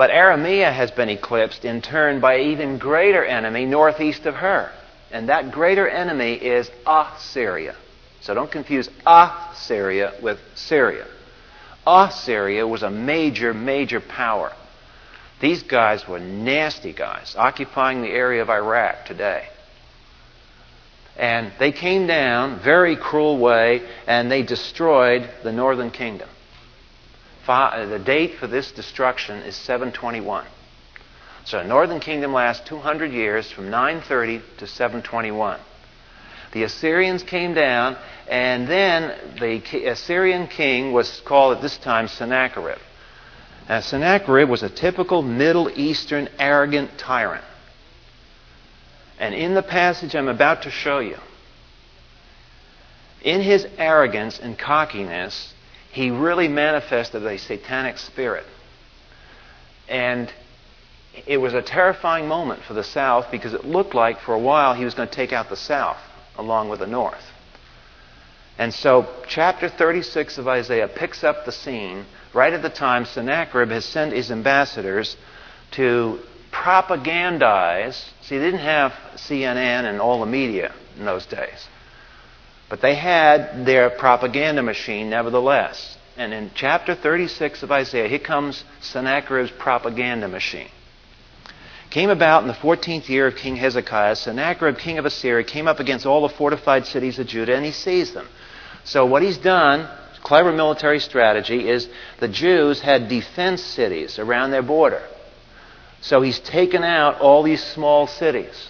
[0.00, 4.72] But Aramea has been eclipsed in turn by an even greater enemy northeast of her.
[5.10, 7.76] And that greater enemy is Assyria.
[8.22, 11.06] So don't confuse Assyria with Syria.
[11.86, 14.54] Assyria was a major, major power.
[15.38, 19.48] These guys were nasty guys, occupying the area of Iraq today.
[21.18, 26.30] And they came down very cruel way and they destroyed the northern kingdom.
[27.46, 30.46] The date for this destruction is 721.
[31.44, 35.58] So the northern kingdom lasts 200 years from 930 to 721.
[36.52, 37.96] The Assyrians came down,
[38.28, 42.78] and then the Assyrian king was called at this time Sennacherib.
[43.68, 47.44] Now, Sennacherib was a typical Middle Eastern arrogant tyrant.
[49.18, 51.18] And in the passage I'm about to show you,
[53.22, 55.54] in his arrogance and cockiness,
[55.92, 58.46] he really manifested a satanic spirit.
[59.88, 60.32] And
[61.26, 64.74] it was a terrifying moment for the South because it looked like for a while
[64.74, 65.98] he was going to take out the South
[66.38, 67.24] along with the North.
[68.56, 73.70] And so, chapter 36 of Isaiah picks up the scene right at the time Sennacherib
[73.70, 75.16] has sent his ambassadors
[75.72, 76.20] to
[76.52, 78.04] propagandize.
[78.22, 81.68] See, they didn't have CNN and all the media in those days.
[82.70, 85.98] But they had their propaganda machine nevertheless.
[86.16, 90.68] And in chapter 36 of Isaiah, here comes Sennacherib's propaganda machine.
[91.90, 95.80] Came about in the 14th year of King Hezekiah, Sennacherib, king of Assyria, came up
[95.80, 98.28] against all the fortified cities of Judah and he seized them.
[98.84, 99.88] So what he's done,
[100.22, 101.88] clever military strategy, is
[102.20, 105.02] the Jews had defense cities around their border.
[106.00, 108.68] So he's taken out all these small cities.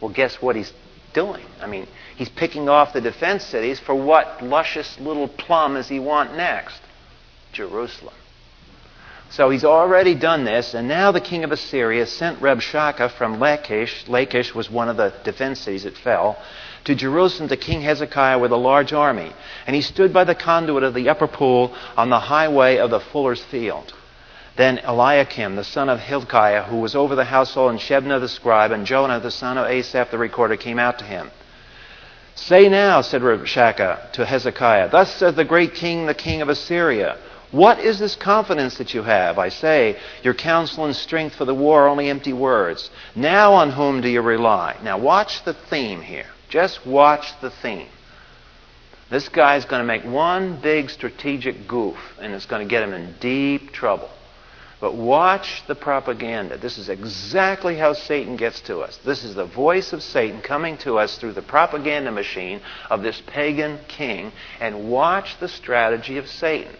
[0.00, 0.72] Well, guess what he's
[1.12, 1.44] doing?
[1.60, 5.98] I mean, He's picking off the defense cities for what luscious little plum does he
[5.98, 6.80] want next?
[7.52, 8.14] Jerusalem.
[9.30, 14.06] So he's already done this, and now the king of Assyria sent Rabshakeh from Lachish.
[14.06, 16.36] Lachish was one of the defense cities that fell,
[16.84, 19.32] to Jerusalem to King Hezekiah with a large army.
[19.66, 23.00] And he stood by the conduit of the upper pool on the highway of the
[23.00, 23.94] fuller's field.
[24.56, 28.70] Then Eliakim, the son of Hilkiah, who was over the household, and Shebna the scribe,
[28.70, 31.30] and Joah, the son of Asaph the recorder, came out to him.
[32.34, 37.18] Say now, said Rabshakeh to Hezekiah, Thus says the great king, the king of Assyria.
[37.50, 39.38] What is this confidence that you have?
[39.38, 42.90] I say, your counsel and strength for the war are only empty words.
[43.14, 44.78] Now on whom do you rely?
[44.82, 46.30] Now watch the theme here.
[46.48, 47.88] Just watch the theme.
[49.10, 52.94] This guy's going to make one big strategic goof, and it's going to get him
[52.94, 54.08] in deep trouble.
[54.82, 56.58] But watch the propaganda.
[56.58, 58.98] This is exactly how Satan gets to us.
[59.04, 63.22] This is the voice of Satan coming to us through the propaganda machine of this
[63.28, 64.32] pagan king.
[64.60, 66.74] And watch the strategy of Satan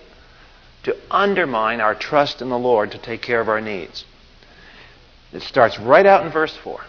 [0.83, 4.05] to undermine our trust in the Lord to take care of our needs.
[5.33, 6.81] It starts right out in verse 4.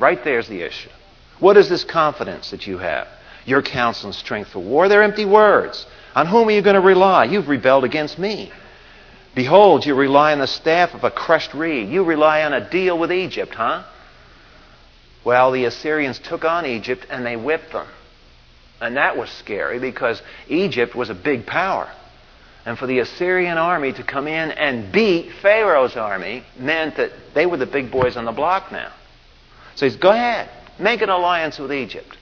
[0.00, 0.90] Right there's the issue.
[1.38, 3.06] What is this confidence that you have?
[3.44, 5.86] Your counsel and strength for war, they're empty words.
[6.16, 7.26] On whom are you going to rely?
[7.26, 8.50] You've rebelled against me.
[9.36, 11.90] Behold, you rely on the staff of a crushed reed.
[11.90, 13.84] You rely on a deal with Egypt, huh?
[15.24, 17.86] Well, the Assyrians took on Egypt and they whipped them.
[18.80, 21.86] And that was scary because Egypt was a big power.
[22.64, 27.44] And for the Assyrian army to come in and beat Pharaoh's army meant that they
[27.44, 28.90] were the big boys on the block now.
[29.74, 32.16] So he he's, go ahead, make an alliance with Egypt.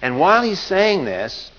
[0.00, 1.50] And while he's saying this,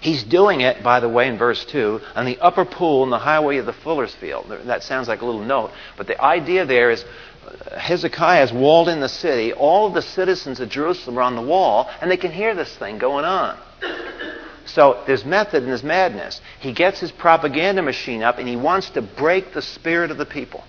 [0.00, 3.18] he's doing it, by the way, in verse 2, on the upper pool in the
[3.18, 4.46] highway of the fuller's field.
[4.64, 8.88] That sounds like a little note, but the idea there is uh, Hezekiah has walled
[8.88, 9.52] in the city.
[9.52, 12.98] All the citizens of Jerusalem are on the wall, and they can hear this thing
[12.98, 13.58] going on.
[14.68, 16.40] So there's method in his madness.
[16.60, 20.26] He gets his propaganda machine up and he wants to break the spirit of the
[20.26, 20.62] people.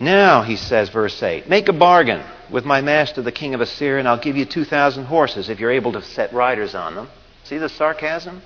[0.00, 4.00] Now, he says, verse 8, make a bargain with my master, the king of Assyria,
[4.00, 7.08] and I'll give you 2,000 horses if you're able to set riders on them.
[7.44, 8.42] See the sarcasm?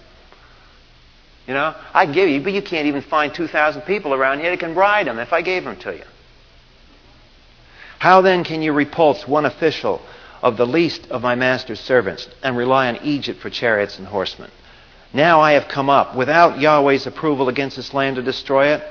[1.46, 4.60] You know, I give you, but you can't even find 2,000 people around here that
[4.60, 6.04] can ride them if I gave them to you.
[7.98, 10.02] How then can you repulse one official
[10.42, 14.50] of the least of my master's servants and rely on Egypt for chariots and horsemen.
[15.12, 18.82] Now I have come up without Yahweh's approval against this land to destroy it.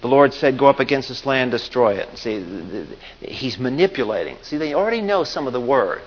[0.00, 2.16] The Lord said, Go up against this land, destroy it.
[2.18, 2.86] See,
[3.20, 4.36] he's manipulating.
[4.42, 6.02] See, they already know some of the word.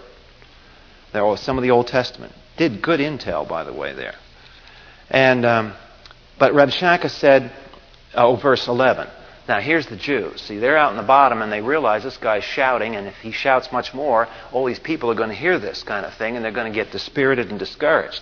[1.13, 2.34] Some of the Old Testament.
[2.58, 4.15] Did good intel, by the way, there.
[5.10, 5.73] And um,
[6.39, 7.51] but Rabshakeh said,
[8.15, 9.08] oh, verse 11.
[9.47, 10.41] Now, here's the Jews.
[10.41, 13.32] See, they're out in the bottom and they realize this guy's shouting, and if he
[13.32, 16.43] shouts much more, all these people are going to hear this kind of thing and
[16.43, 18.21] they're going to get dispirited and discouraged.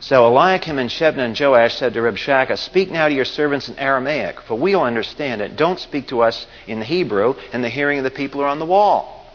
[0.00, 3.76] So Eliakim and Shebna and Joah said to Rabshakeh, Speak now to your servants in
[3.78, 5.56] Aramaic, for we'll understand it.
[5.56, 8.66] Don't speak to us in Hebrew in the hearing of the people are on the
[8.66, 9.26] wall.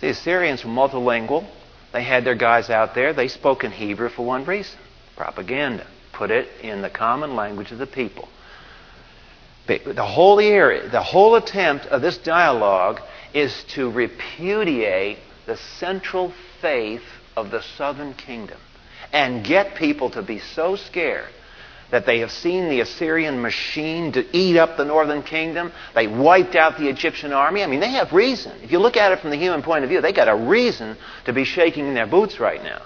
[0.00, 1.46] The Assyrians were multilingual.
[1.92, 3.14] They had their guys out there.
[3.14, 4.78] They spoke in Hebrew for one reason
[5.16, 5.86] propaganda.
[6.12, 8.28] Put it in the common language of the people.
[9.66, 13.00] The whole, area, the whole attempt of this dialogue
[13.32, 18.58] is to repudiate the central faith of the southern kingdom
[19.14, 21.30] and get people to be so scared
[21.90, 25.72] that they have seen the Assyrian machine to eat up the northern kingdom.
[25.94, 27.62] They wiped out the Egyptian army.
[27.62, 28.52] I mean, they have reason.
[28.62, 30.96] If you look at it from the human point of view, they got a reason
[31.26, 32.82] to be shaking in their boots right now.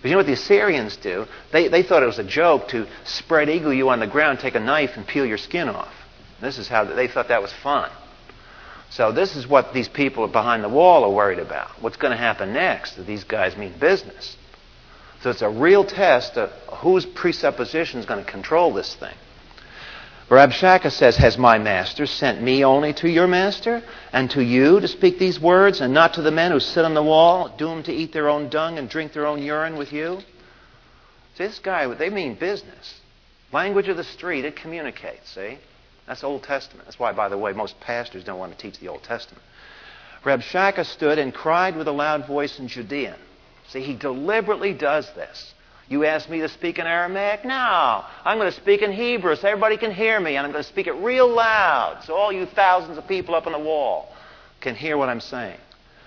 [0.00, 1.26] But you know what the Assyrians do?
[1.52, 4.54] They, they thought it was a joke to spread eagle you on the ground, take
[4.54, 5.92] a knife, and peel your skin off.
[6.40, 7.90] This is how they thought that was fun.
[8.88, 11.70] So this is what these people behind the wall are worried about.
[11.82, 12.96] What's going to happen next?
[12.96, 14.36] Do these guys mean business?
[15.22, 19.14] So it's a real test of whose presupposition is going to control this thing.
[20.28, 23.82] Rabshakeh says, Has my master sent me only to your master
[24.12, 26.94] and to you to speak these words, and not to the men who sit on
[26.94, 30.20] the wall, doomed to eat their own dung and drink their own urine with you?
[31.36, 32.94] See, this guy, they mean business.
[33.52, 35.58] Language of the street, it communicates, see?
[36.06, 36.86] That's Old Testament.
[36.86, 39.44] That's why, by the way, most pastors don't want to teach the Old Testament.
[40.24, 43.16] Rabshakeh stood and cried with a loud voice in Judean.
[43.72, 45.54] See, he deliberately does this.
[45.88, 47.44] You ask me to speak in Aramaic?
[47.44, 48.04] No.
[48.24, 50.68] I'm going to speak in Hebrew so everybody can hear me, and I'm going to
[50.68, 54.14] speak it real loud so all you thousands of people up on the wall
[54.60, 55.58] can hear what I'm saying.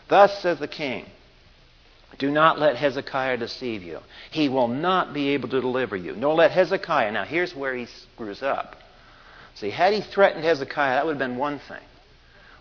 [0.08, 1.06] Thus says the king
[2.20, 4.00] Do not let Hezekiah deceive you.
[4.32, 6.16] He will not be able to deliver you.
[6.16, 7.12] Nor let Hezekiah.
[7.12, 8.76] Now, here's where he screws up.
[9.56, 11.84] See, had he threatened Hezekiah, that would have been one thing.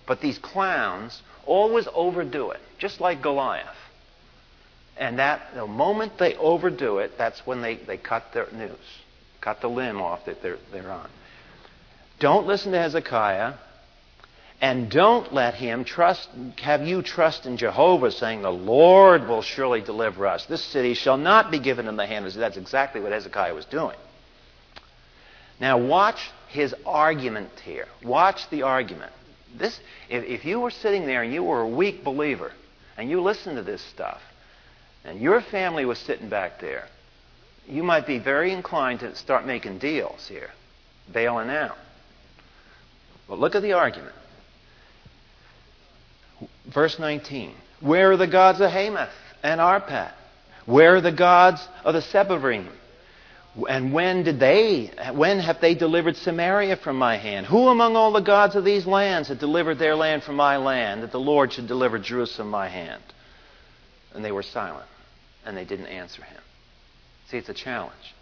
[0.07, 3.77] But these clowns always overdo it, just like Goliath.
[4.97, 8.79] And that the moment they overdo it, that's when they, they cut their news,
[9.41, 11.09] cut the limb off that they're, they're on.
[12.21, 13.55] Don't listen to Hezekiah,
[14.61, 16.29] and don't let him trust,
[16.63, 20.47] have you trust in Jehovah, saying, The Lord will surely deliver us.
[20.47, 22.35] This city shall not be given in the hand of.
[22.35, 23.97] That's exactly what Hezekiah was doing.
[25.61, 27.87] Now, watch his argument here.
[28.03, 29.13] Watch the argument.
[29.57, 29.79] This,
[30.09, 32.53] if, if you were sitting there and you were a weak believer
[32.97, 34.21] and you listened to this stuff,
[35.05, 36.89] and your family was sitting back there,
[37.67, 40.51] you might be very inclined to start making deals here,
[41.13, 41.77] bailing out.
[43.29, 44.15] But look at the argument.
[46.73, 49.13] Verse 19 Where are the gods of Hamath
[49.43, 50.13] and Arpad?
[50.67, 52.69] Where are the gods of the Sepharvaim?
[53.69, 57.47] And when did they, when have they delivered Samaria from my hand?
[57.47, 61.05] Who among all the gods of these lands had delivered their land from my land,
[61.05, 63.03] that the Lord should deliver Jerusalem my hand?
[64.13, 64.87] And they were silent,
[65.45, 66.41] and they didn't answer him.
[67.29, 68.15] See, it's a challenge.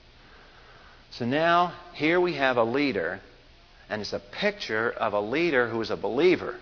[1.11, 3.21] So now, here we have a leader,
[3.91, 6.57] and it's a picture of a leader who is a believer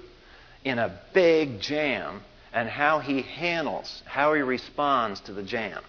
[0.65, 2.23] in a big jam,
[2.53, 5.83] and how he handles, how he responds to the jam.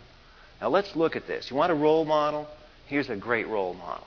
[0.62, 1.50] Now let's look at this.
[1.50, 2.48] You want a role model?
[2.86, 4.06] Here's a great role model.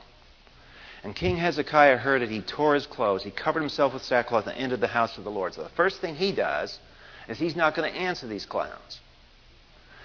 [1.02, 2.30] And King Hezekiah heard it.
[2.30, 3.22] He tore his clothes.
[3.22, 5.52] He covered himself with sackcloth and entered the house of the Lord.
[5.52, 6.78] So the first thing he does
[7.28, 9.00] is he's not going to answer these clowns.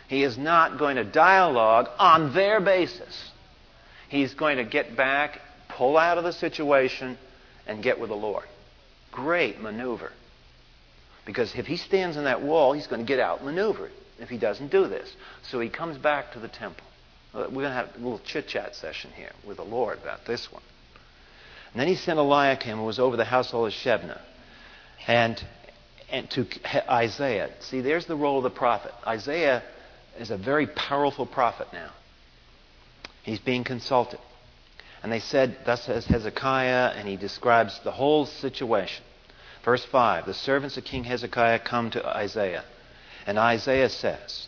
[0.10, 3.32] He is not going to dialogue on their basis.
[4.10, 5.40] He's going to get back,
[5.70, 7.16] pull out of the situation,
[7.68, 8.46] and get with the Lord.
[9.12, 10.12] Great maneuver.
[11.26, 13.40] Because if he stands in that wall, he's going to get out.
[13.40, 15.16] outmaneuvered if he doesn't do this.
[15.44, 16.88] So he comes back to the temple.
[17.32, 20.52] We're going to have a little chit chat session here with the Lord about this
[20.52, 20.64] one.
[21.72, 24.20] And then he sent Eliakim, who was over the household of Shebna,
[25.06, 25.40] and,
[26.12, 26.48] and to
[26.92, 27.52] Isaiah.
[27.60, 28.92] See, there's the role of the prophet.
[29.06, 29.62] Isaiah
[30.18, 31.92] is a very powerful prophet now.
[33.24, 34.20] He's being consulted.
[35.02, 39.04] And they said, Thus says Hezekiah, and he describes the whole situation.
[39.64, 42.64] Verse 5 The servants of King Hezekiah come to Isaiah.
[43.26, 44.48] And Isaiah says,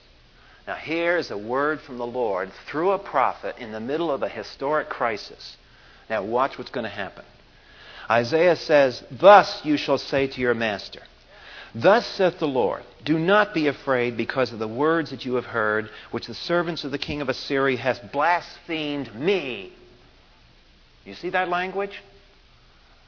[0.68, 4.24] Now here is a word from the Lord through a prophet in the middle of
[4.24, 5.58] a historic crisis.
[6.10, 7.26] Now watch what's going to happen.
[8.10, 11.02] Isaiah says, Thus you shall say to your master,
[11.74, 15.46] Thus saith the Lord, Do not be afraid because of the words that you have
[15.46, 19.74] heard, which the servants of the king of Assyria hath blasphemed me.
[21.06, 22.02] You see that language?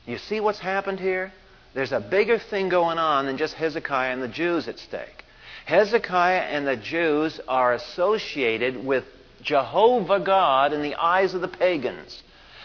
[0.06, 1.32] You see what's happened here?
[1.74, 5.26] There's a bigger thing going on than just Hezekiah and the Jews at stake.
[5.66, 9.06] Hezekiah and the Jews are associated with
[9.42, 12.22] Jehovah God in the eyes of the pagans.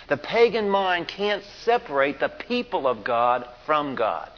[0.08, 4.30] The pagan mind can't separate the people of God from God.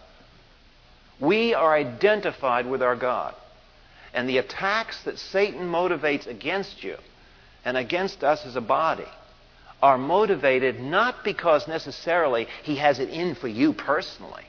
[1.20, 3.34] We are identified with our God.
[4.12, 6.96] And the attacks that Satan motivates against you
[7.64, 9.06] and against us as a body
[9.82, 14.44] are motivated not because necessarily he has it in for you personally.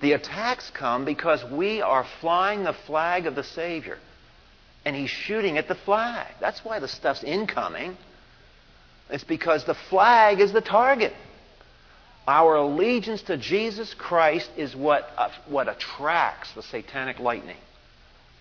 [0.00, 3.98] The attacks come because we are flying the flag of the Savior.
[4.84, 6.26] And he's shooting at the flag.
[6.40, 7.96] That's why the stuff's incoming.
[9.10, 11.12] It's because the flag is the target.
[12.26, 17.56] Our allegiance to Jesus Christ is what, uh, what attracts the satanic lightning.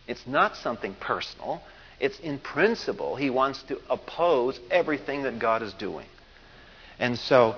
[0.08, 1.62] It's not something personal.
[2.00, 6.08] It's in principle, he wants to oppose everything that God is doing.
[7.00, 7.56] And so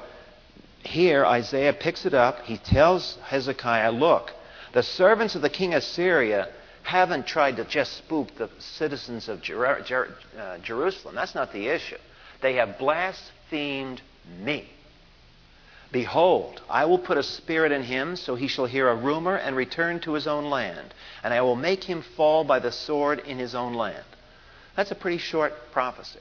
[0.84, 2.42] here, Isaiah picks it up.
[2.42, 4.32] He tells Hezekiah, Look,
[4.74, 6.50] the servants of the king of Syria
[6.84, 11.16] haven't tried to just spook the citizens of Jer- Jer- uh, Jerusalem.
[11.16, 11.98] That's not the issue.
[12.42, 14.02] They have blasphemed
[14.40, 14.70] me.
[15.94, 19.56] Behold, I will put a spirit in him, so he shall hear a rumor and
[19.56, 20.92] return to his own land,
[21.24, 24.04] and I will make him fall by the sword in his own land.
[24.76, 26.20] That's a pretty short prophecy.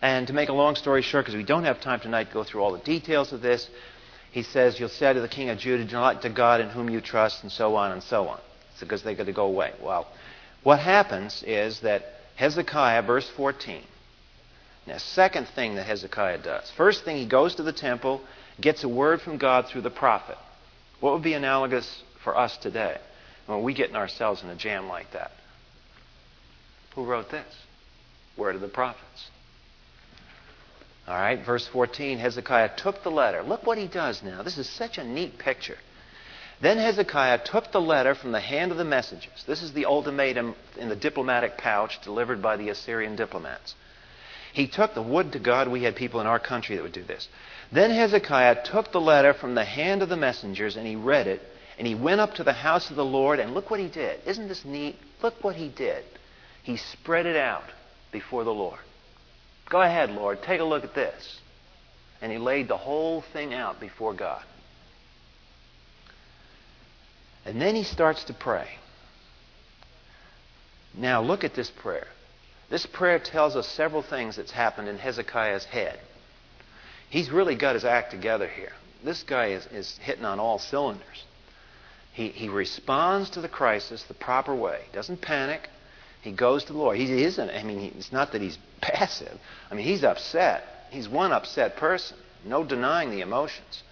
[0.00, 2.42] And to make a long story short, because we don't have time tonight to go
[2.42, 3.68] through all the details of this,
[4.32, 6.88] he says, You'll say to the king of Judah, Do not to God in whom
[6.88, 8.40] you trust, and so on and so on.
[8.72, 9.74] It's because they're going to go away.
[9.82, 10.08] Well,
[10.62, 12.02] what happens is that
[12.36, 13.82] Hezekiah, verse 14,
[14.86, 16.70] now, second thing that Hezekiah does.
[16.76, 18.20] First thing, he goes to the temple,
[18.60, 20.36] gets a word from God through the prophet.
[21.00, 22.96] What would be analogous for us today
[23.46, 25.32] when we get ourselves in a jam like that?
[26.94, 27.54] Who wrote this?
[28.36, 29.28] Word of the prophets.
[31.06, 33.42] All right, verse 14 Hezekiah took the letter.
[33.42, 34.42] Look what he does now.
[34.42, 35.76] This is such a neat picture.
[36.60, 39.44] Then Hezekiah took the letter from the hand of the messengers.
[39.46, 43.74] This is the ultimatum in the diplomatic pouch delivered by the Assyrian diplomats.
[44.54, 45.66] He took the wood to God.
[45.66, 47.28] We had people in our country that would do this.
[47.72, 51.42] Then Hezekiah took the letter from the hand of the messengers and he read it.
[51.76, 53.40] And he went up to the house of the Lord.
[53.40, 54.20] And look what he did.
[54.24, 54.96] Isn't this neat?
[55.22, 56.04] Look what he did.
[56.62, 57.64] He spread it out
[58.12, 58.78] before the Lord.
[59.68, 61.40] Go ahead, Lord, take a look at this.
[62.22, 64.44] And he laid the whole thing out before God.
[67.44, 68.68] And then he starts to pray.
[70.96, 72.06] Now, look at this prayer.
[72.70, 75.98] This prayer tells us several things that's happened in Hezekiah's head.
[77.10, 78.72] He's really got his act together here.
[79.04, 81.24] This guy is, is hitting on all cylinders.
[82.12, 84.80] He, he responds to the crisis the proper way.
[84.92, 85.68] Doesn't panic.
[86.22, 86.96] He goes to the Lord.
[86.96, 89.38] He isn't, I mean, it's not that he's passive.
[89.70, 90.64] I mean, he's upset.
[90.90, 92.16] He's one upset person.
[92.44, 93.82] No denying the emotions.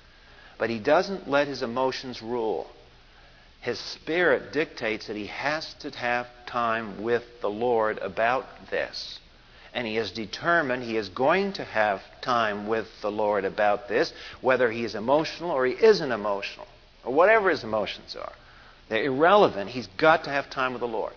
[0.58, 2.70] But he doesn't let his emotions rule.
[3.62, 9.20] His spirit dictates that he has to have time with the Lord about this.
[9.72, 14.12] And he is determined he is going to have time with the Lord about this,
[14.40, 16.66] whether he is emotional or he isn't emotional,
[17.04, 18.32] or whatever his emotions are.
[18.88, 19.70] They're irrelevant.
[19.70, 21.14] He's got to have time with the Lord.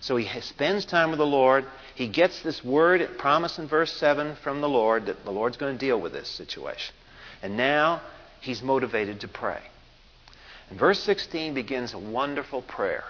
[0.00, 1.66] So he spends time with the Lord.
[1.94, 5.74] He gets this word, promise in verse 7 from the Lord that the Lord's going
[5.74, 6.94] to deal with this situation.
[7.42, 8.00] And now
[8.40, 9.60] he's motivated to pray.
[10.70, 13.04] And verse 16 begins a wonderful prayer.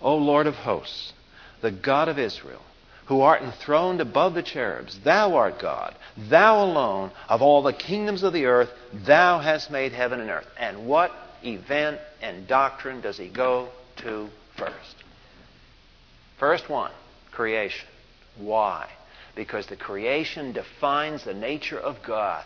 [0.00, 1.12] O Lord of hosts,
[1.60, 2.62] the God of Israel,
[3.06, 8.22] who art enthroned above the cherubs, thou art God, thou alone of all the kingdoms
[8.22, 10.48] of the earth, thou hast made heaven and earth.
[10.58, 11.12] And what
[11.44, 14.96] event and doctrine does he go to first?
[16.38, 16.92] First one,
[17.30, 17.88] creation.
[18.36, 18.88] Why?
[19.34, 22.44] because the creation defines the nature of God.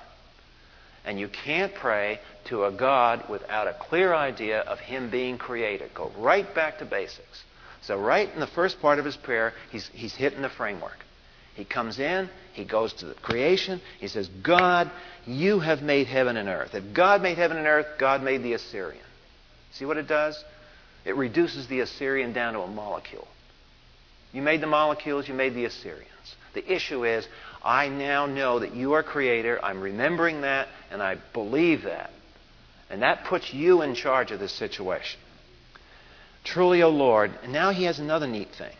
[1.05, 5.95] And you can't pray to a God without a clear idea of Him being created.
[5.95, 7.45] Go right back to basics.
[7.83, 11.05] So, right in the first part of his prayer, he's, he's hitting the framework.
[11.55, 14.91] He comes in, he goes to the creation, he says, God,
[15.27, 16.75] you have made heaven and earth.
[16.75, 19.05] If God made heaven and earth, God made the Assyrian.
[19.73, 20.43] See what it does?
[21.05, 23.27] It reduces the Assyrian down to a molecule.
[24.33, 26.37] You made the molecules, you made the Assyrians.
[26.55, 27.27] The issue is,
[27.65, 32.11] I now know that you are creator, I'm remembering that, and I believe that.
[32.91, 35.21] And that puts you in charge of this situation.
[36.45, 37.33] Truly, O Lord.
[37.43, 38.75] And now he has another neat thing.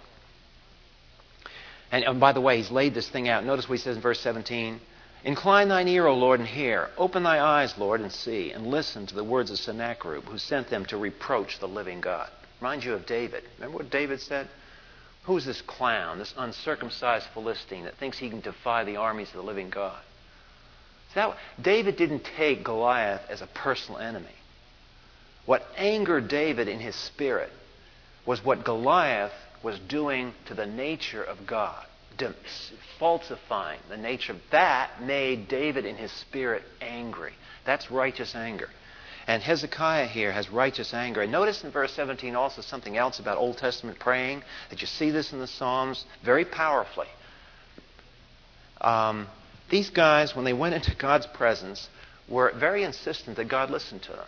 [1.91, 3.45] And, and by the way, he's laid this thing out.
[3.45, 4.81] Notice what he says in verse 17
[5.25, 6.91] Incline thine ear, O Lord, and hear.
[6.97, 10.71] Open thy eyes, Lord, and see, and listen to the words of Sennacherib, who sent
[10.71, 12.31] them to reproach the living God.
[12.61, 13.43] Remind you of David.
[13.57, 14.49] Remember what David said?
[15.25, 19.43] Who's this clown, this uncircumcised Philistine that thinks he can defy the armies of the
[19.43, 20.01] living God?
[21.15, 24.27] So that, David didn't take Goliath as a personal enemy.
[25.47, 27.51] What angered David in his spirit
[28.27, 29.33] was what Goliath
[29.63, 31.87] was doing to the nature of God,
[32.99, 34.33] falsifying the nature.
[34.33, 37.33] Of that made David in his spirit angry.
[37.65, 38.69] That's righteous anger.
[39.27, 41.23] And Hezekiah here has righteous anger.
[41.23, 45.11] And notice in verse 17 also something else about Old Testament praying, that you see
[45.11, 47.09] this in the Psalms very powerfully.
[48.81, 49.29] Um,
[49.69, 51.89] these guys, when they went into God's presence,
[52.29, 54.27] were very insistent that God listened to them.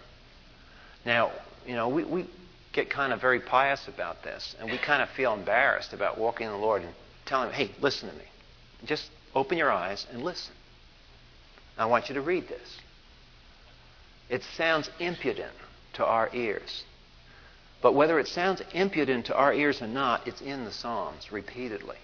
[1.04, 1.32] Now,
[1.66, 2.26] you know, we, we
[2.72, 6.46] get kind of very pious about this, and we kind of feel embarrassed about walking
[6.46, 6.92] in the Lord and
[7.26, 8.24] telling him, hey, listen to me.
[8.84, 10.54] Just open your eyes and listen.
[11.78, 12.78] I want you to read this.
[14.28, 15.52] It sounds impudent
[15.94, 16.84] to our ears.
[17.82, 21.96] But whether it sounds impudent to our ears or not, it's in the Psalms repeatedly.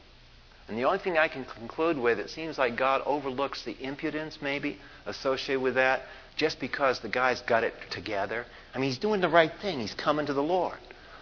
[0.69, 4.39] And the only thing I can conclude with, it seems like God overlooks the impudence,
[4.43, 6.03] maybe, associated with that,
[6.37, 8.45] just because the guy's got it together.
[8.75, 9.79] I mean, he's doing the right thing.
[9.79, 10.79] He's coming to the Lord.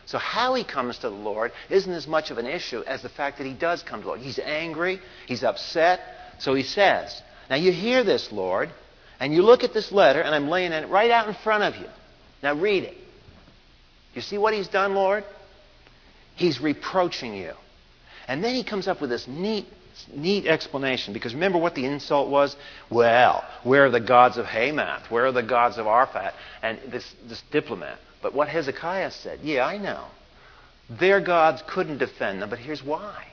[0.06, 3.08] So, how he comes to the Lord isn't as much of an issue as the
[3.08, 4.20] fact that he does come to the Lord.
[4.20, 6.00] He's angry, he's upset,
[6.38, 8.70] so he says, Now you hear this, Lord,
[9.18, 11.80] and you look at this letter, and I'm laying it right out in front of
[11.80, 11.88] you.
[12.42, 12.96] Now read it.
[14.14, 15.24] You see what he's done, Lord?
[16.36, 17.52] He's reproaching you.
[18.28, 19.66] And then he comes up with this neat,
[20.12, 21.12] neat explanation.
[21.12, 22.56] Because remember what the insult was?
[22.90, 25.10] Well, where are the gods of Hamath?
[25.10, 26.32] Where are the gods of Arpad?
[26.62, 27.98] And this, this diplomat.
[28.22, 30.06] But what Hezekiah said, yeah, I know.
[30.88, 33.26] Their gods couldn't defend them, but here's why.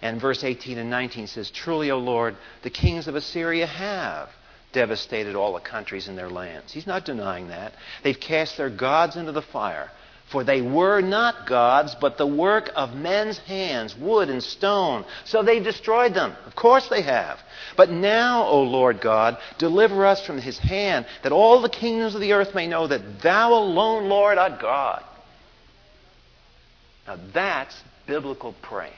[0.00, 4.28] And verse 18 and 19 says, Truly, O Lord, the kings of Assyria have
[4.72, 6.72] devastated all the countries in their lands.
[6.72, 7.74] He's not denying that.
[8.02, 9.90] They've cast their gods into the fire.
[10.32, 15.04] For they were not gods, but the work of men's hands, wood and stone.
[15.24, 16.34] So they destroyed them.
[16.46, 17.38] Of course they have.
[17.76, 22.22] But now, O Lord God, deliver us from his hand, that all the kingdoms of
[22.22, 25.04] the earth may know that thou alone, Lord, art God.
[27.06, 27.76] Now that's
[28.06, 28.94] biblical praying.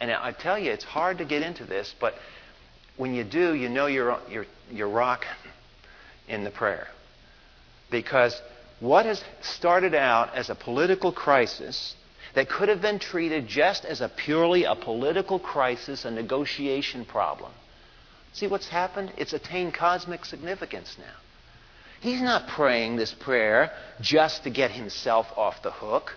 [0.00, 2.14] And I tell you, it's hard to get into this, but
[2.96, 5.28] when you do, you know you're, you're, you're rocking
[6.26, 6.88] in the prayer.
[7.90, 8.40] Because
[8.82, 11.94] what has started out as a political crisis
[12.34, 17.52] that could have been treated just as a purely a political crisis, a negotiation problem.
[18.32, 19.12] See what's happened?
[19.16, 21.14] It's attained cosmic significance now.
[22.00, 23.70] He's not praying this prayer
[24.00, 26.16] just to get himself off the hook.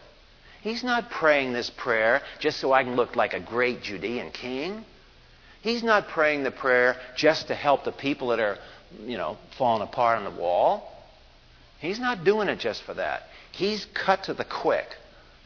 [0.62, 4.84] He's not praying this prayer just so I can look like a great Judean king.
[5.62, 8.58] He's not praying the prayer just to help the people that are,
[9.06, 10.95] you know, falling apart on the wall.
[11.80, 13.24] He's not doing it just for that.
[13.52, 14.88] He's cut to the quick.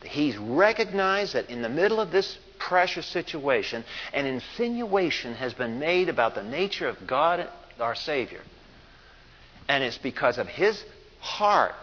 [0.03, 6.09] He's recognized that in the middle of this pressure situation, an insinuation has been made
[6.09, 7.47] about the nature of God,
[7.79, 8.41] our Savior.
[9.67, 10.83] And it's because of his
[11.19, 11.75] heart,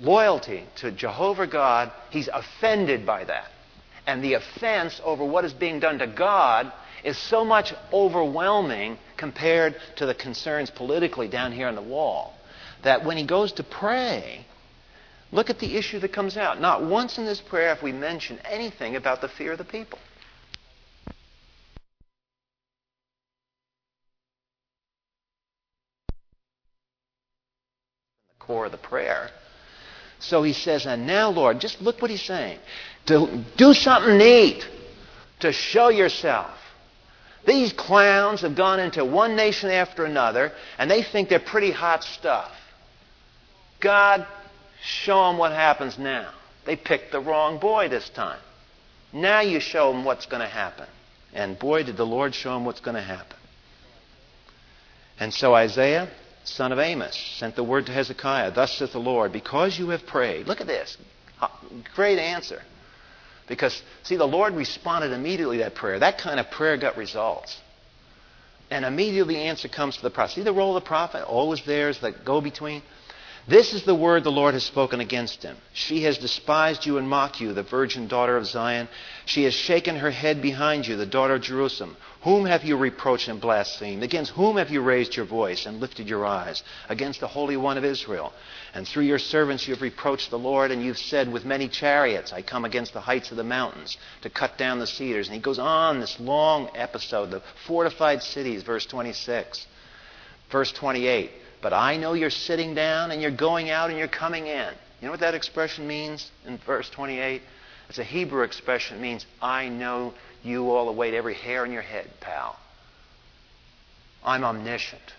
[0.00, 3.48] loyalty to Jehovah God, he's offended by that.
[4.06, 6.72] And the offense over what is being done to God
[7.04, 12.34] is so much overwhelming compared to the concerns politically down here on the wall
[12.82, 14.44] that when he goes to pray,
[15.30, 16.60] look at the issue that comes out.
[16.60, 19.98] Not once in this prayer have we mentioned anything about the fear of the people.
[28.28, 29.30] The core of the prayer.
[30.18, 32.58] So he says, and now, Lord, just look what he's saying.
[33.06, 34.64] To do something neat
[35.40, 36.52] to show yourself.
[37.44, 42.04] These clowns have gone into one nation after another, and they think they're pretty hot
[42.04, 42.52] stuff.
[43.82, 44.26] God,
[44.82, 46.32] show them what happens now.
[46.64, 48.38] They picked the wrong boy this time.
[49.12, 50.86] Now you show them what's going to happen.
[51.34, 53.36] And boy, did the Lord show him what's going to happen.
[55.18, 56.08] And so Isaiah,
[56.44, 60.06] son of Amos, sent the word to Hezekiah Thus saith the Lord, because you have
[60.06, 60.46] prayed.
[60.46, 60.96] Look at this.
[61.94, 62.62] Great answer.
[63.48, 65.98] Because, see, the Lord responded immediately to that prayer.
[65.98, 67.60] That kind of prayer got results.
[68.70, 70.34] And immediately the answer comes to the prophet.
[70.34, 71.24] See the role of the prophet?
[71.24, 72.82] Always there is the go between.
[73.48, 75.56] This is the word the Lord has spoken against him.
[75.72, 78.88] She has despised you and mocked you, the virgin daughter of Zion.
[79.24, 81.96] She has shaken her head behind you, the daughter of Jerusalem.
[82.22, 84.04] Whom have you reproached and blasphemed?
[84.04, 86.62] Against whom have you raised your voice and lifted your eyes?
[86.88, 88.32] Against the Holy One of Israel.
[88.74, 92.32] And through your servants you have reproached the Lord, and you've said, With many chariots
[92.32, 95.26] I come against the heights of the mountains to cut down the cedars.
[95.26, 99.66] And he goes on this long episode, the fortified cities, verse 26.
[100.48, 101.32] Verse 28.
[101.62, 104.68] But I know you're sitting down and you're going out and you're coming in.
[105.00, 107.40] You know what that expression means in verse 28?
[107.88, 108.98] It's a Hebrew expression.
[108.98, 112.58] It means, I know you all the way to every hair in your head, pal.
[114.24, 115.14] I'm omniscient.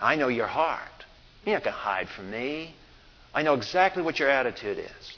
[0.00, 0.80] I know your heart.
[1.44, 2.74] You're not going to hide from me.
[3.32, 5.16] I know exactly what your attitude is.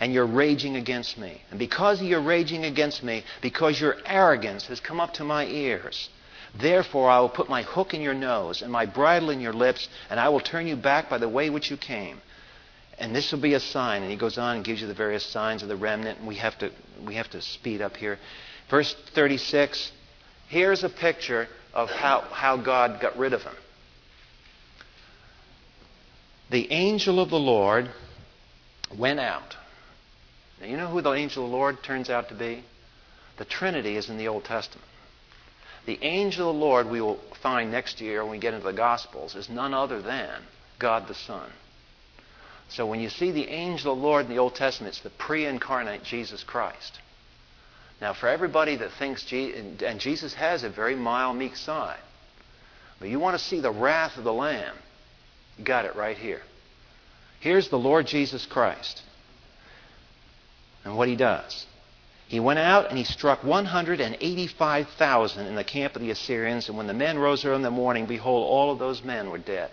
[0.00, 1.40] And you're raging against me.
[1.50, 6.08] And because you're raging against me, because your arrogance has come up to my ears,
[6.56, 9.88] Therefore, I will put my hook in your nose and my bridle in your lips,
[10.08, 12.20] and I will turn you back by the way which you came.
[12.98, 14.02] And this will be a sign.
[14.02, 16.20] And he goes on and gives you the various signs of the remnant.
[16.20, 16.70] And we have to,
[17.04, 18.18] we have to speed up here.
[18.70, 19.92] Verse 36
[20.48, 23.54] here's a picture of how, how God got rid of him.
[26.50, 27.90] The angel of the Lord
[28.96, 29.56] went out.
[30.60, 32.62] Now, you know who the angel of the Lord turns out to be?
[33.38, 34.86] The Trinity is in the Old Testament.
[35.86, 38.72] The angel of the Lord we will find next year when we get into the
[38.72, 40.42] Gospels is none other than
[40.78, 41.50] God the Son.
[42.68, 45.10] So when you see the angel of the Lord in the Old Testament, it's the
[45.10, 46.98] pre incarnate Jesus Christ.
[48.00, 52.00] Now, for everybody that thinks, and Jesus has a very mild, meek side,
[52.98, 54.74] but you want to see the wrath of the Lamb,
[55.58, 56.42] you got it right here.
[57.40, 59.02] Here's the Lord Jesus Christ
[60.84, 61.66] and what he does.
[62.28, 66.86] He went out and he struck 185,000 in the camp of the Assyrians, and when
[66.86, 69.70] the men rose early in the morning, behold, all of those men were dead.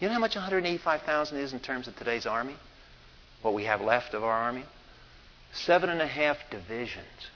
[0.00, 2.56] You know how much 185,000 is in terms of today's army?
[3.42, 4.64] What we have left of our army?
[5.52, 7.28] Seven and a half divisions.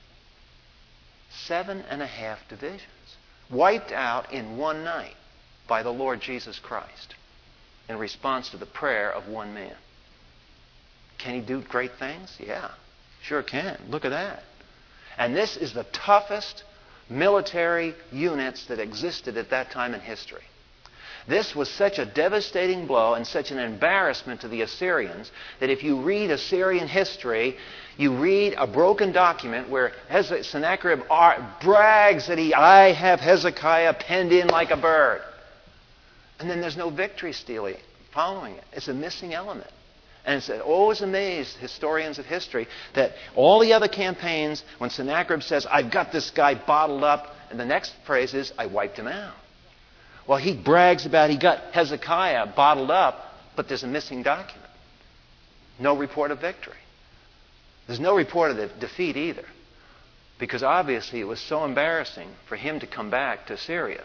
[1.31, 2.83] Seven and a half divisions.
[3.51, 5.15] Wiped out in one night
[5.69, 7.15] by the Lord Jesus Christ
[7.89, 9.77] in response to the prayer of one man.
[11.19, 12.37] Can he do great things?
[12.39, 12.71] Yeah.
[13.29, 13.79] Sure can.
[13.91, 14.43] Look at that.
[15.19, 16.65] And this is the toughest
[17.11, 20.45] military units that existed at that time in history.
[21.27, 25.83] This was such a devastating blow and such an embarrassment to the Assyrians that if
[25.83, 27.57] you read Assyrian history,
[27.99, 31.01] you read a broken document where Sennacherib
[31.61, 35.21] brags that he, I have Hezekiah penned in like a bird.
[36.41, 37.77] And then there's no victory stealing
[38.15, 38.65] following it.
[38.73, 39.71] It's a missing element.
[40.29, 45.65] And it's always amazed historians of history that all the other campaigns, when Sennacherib says,
[45.65, 49.35] I've got this guy bottled up, and the next phrase is, I wiped him out.
[50.27, 53.25] Well, he brags about he got Hezekiah bottled up,
[53.57, 54.71] but there's a missing document.
[55.81, 56.75] No report of victory.
[57.87, 59.47] There's no report of the defeat either.
[60.39, 64.05] Because obviously it was so embarrassing for him to come back to Syria.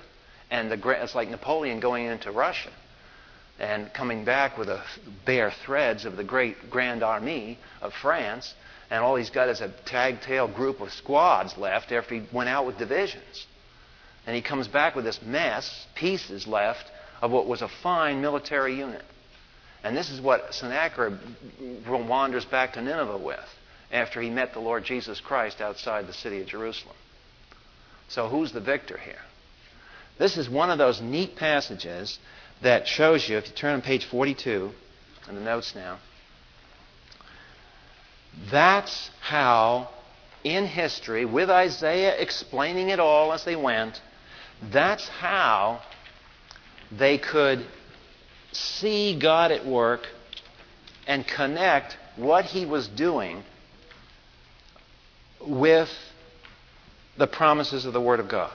[0.50, 2.72] And the, it's like Napoleon going into Russia
[3.64, 4.82] and coming back with the
[5.26, 8.54] bare threads of the great Grand Army of France,
[8.90, 12.66] and all he's got is a tag-tail group of squads left after he went out
[12.66, 13.48] with divisions.
[14.28, 16.86] And he comes back with this mess, pieces left,
[17.22, 19.04] of what was a fine military unit.
[19.82, 21.18] And this is what Sennacherib
[21.88, 23.40] wanders back to Nineveh with
[23.92, 26.96] after he met the Lord Jesus Christ outside the city of Jerusalem.
[28.10, 29.22] So who's the victor here?
[30.20, 32.20] This is one of those neat passages
[32.64, 34.72] that shows you, if you turn on page 42
[35.30, 36.00] in the notes now,
[38.52, 39.90] that's how,
[40.44, 44.02] in history, with Isaiah explaining it all as they went,
[44.72, 45.82] that's how
[46.92, 47.66] they could
[48.52, 50.08] see God at work
[51.06, 53.44] and connect what he was doing
[55.42, 55.90] with
[57.18, 58.54] the promises of the Word of God.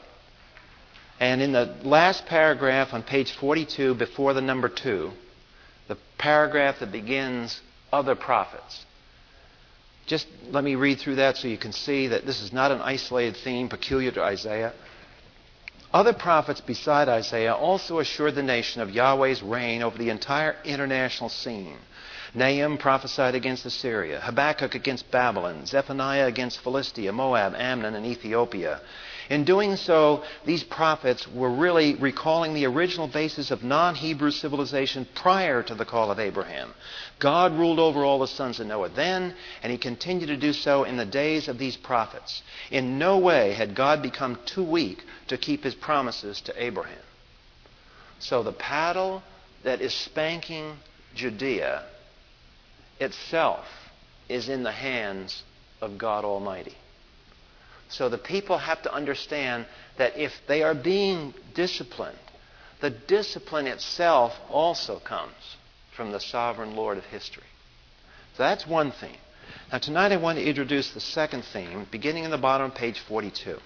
[1.21, 5.11] And in the last paragraph on page 42, before the number 2,
[5.89, 7.61] the paragraph that begins
[7.93, 8.85] other prophets.
[10.07, 12.81] Just let me read through that so you can see that this is not an
[12.81, 14.73] isolated theme peculiar to Isaiah.
[15.93, 21.31] Other prophets beside Isaiah also assured the nation of Yahweh's reign over the entire international
[21.31, 21.77] scene.
[22.35, 28.81] Nahum prophesied against Assyria, Habakkuk against Babylon, Zephaniah against Philistia, Moab, Ammon, and Ethiopia.
[29.31, 35.07] In doing so, these prophets were really recalling the original basis of non Hebrew civilization
[35.15, 36.73] prior to the call of Abraham.
[37.19, 40.85] God ruled over all the sons of Noah then, and he continued to do so
[40.85, 42.43] in the days of these prophets.
[42.71, 46.97] In no way had God become too weak to keep his promises to Abraham.
[48.21, 49.23] So the paddle
[49.63, 50.79] that is spanking
[51.15, 51.85] Judea
[52.99, 53.67] itself
[54.29, 55.43] is in the hands
[55.83, 56.77] of God Almighty.
[57.89, 59.67] So the people have to understand
[59.97, 62.19] that if they are being disciplined,
[62.81, 65.35] the discipline itself also comes
[65.97, 67.45] from the sovereign Lord of history.
[68.37, 69.17] So that's one theme.
[69.73, 73.01] Now, tonight I want to introduce the second theme, beginning in the bottom of page
[73.01, 73.59] 42.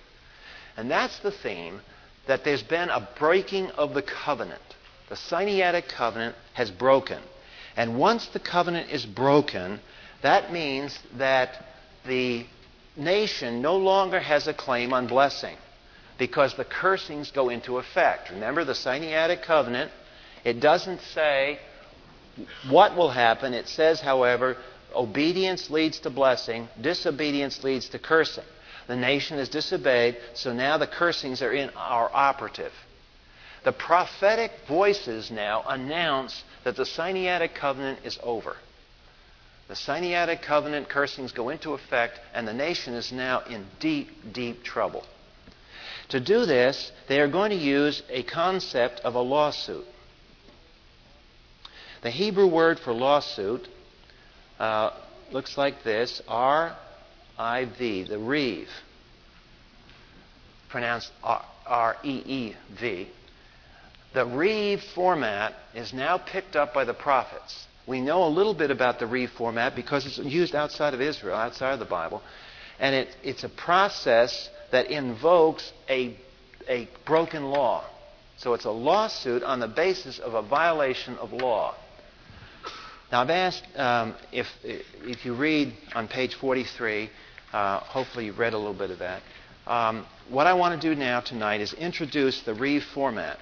[0.77, 1.81] And that's the theme
[2.27, 4.63] that there's been a breaking of the covenant.
[5.09, 7.21] The Sinaitic covenant has broken.
[7.77, 9.81] And once the covenant is broken,
[10.23, 11.65] that means that
[12.07, 12.47] the
[12.97, 15.57] nation no longer has a claim on blessing
[16.19, 18.31] because the cursings go into effect.
[18.31, 19.91] Remember the Sinaitic covenant?
[20.45, 21.59] It doesn't say
[22.69, 23.55] what will happen.
[23.55, 24.57] It says, however,
[24.95, 28.45] obedience leads to blessing, disobedience leads to cursing.
[28.89, 32.73] The nation has disobeyed, so now the cursings are in our operative.
[33.65, 38.57] The prophetic voices now announce that the Sinaitic covenant is over.
[39.73, 44.63] The Sinaitic covenant cursings go into effect, and the nation is now in deep, deep
[44.63, 45.03] trouble.
[46.11, 49.87] To do this, they are going to use a concept of a lawsuit.
[52.03, 53.67] The Hebrew word for lawsuit
[54.59, 54.91] uh,
[55.31, 56.77] looks like this R
[57.39, 58.69] I V, the reeve,
[60.69, 63.09] pronounced R E E V.
[64.13, 67.69] The reeve format is now picked up by the prophets.
[67.87, 71.37] We know a little bit about the reeve format because it's used outside of Israel,
[71.37, 72.23] outside of the Bible.
[72.79, 76.17] And it, it's a process that invokes a,
[76.69, 77.85] a broken law.
[78.37, 81.75] So it's a lawsuit on the basis of a violation of law.
[83.11, 87.11] Now, I've asked um, if, if you read on page 43,
[87.53, 89.23] uh, hopefully you've read a little bit of that.
[89.67, 93.39] Um, what I want to do now tonight is introduce the reeve format.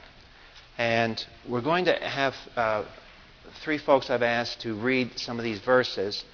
[0.76, 2.84] And we're going to have uh,
[3.62, 6.24] three folks I've asked to read some of these verses.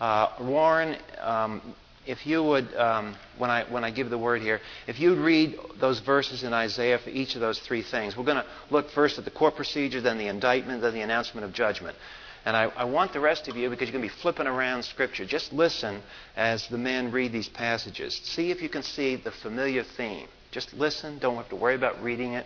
[0.00, 1.74] Uh, Warren, um,
[2.06, 5.56] if you would, um, when, I, when I give the word here, if you'd read
[5.80, 8.16] those verses in Isaiah for each of those three things.
[8.16, 11.44] We're going to look first at the court procedure, then the indictment, then the announcement
[11.44, 11.96] of judgment.
[12.44, 14.82] And I, I, want the rest of you, because you're going to be flipping around
[14.84, 16.02] Scripture, just listen
[16.34, 18.20] as the men read these passages.
[18.24, 20.26] See if you can see the familiar theme.
[20.50, 21.20] Just listen.
[21.20, 22.44] Don't have to worry about reading it.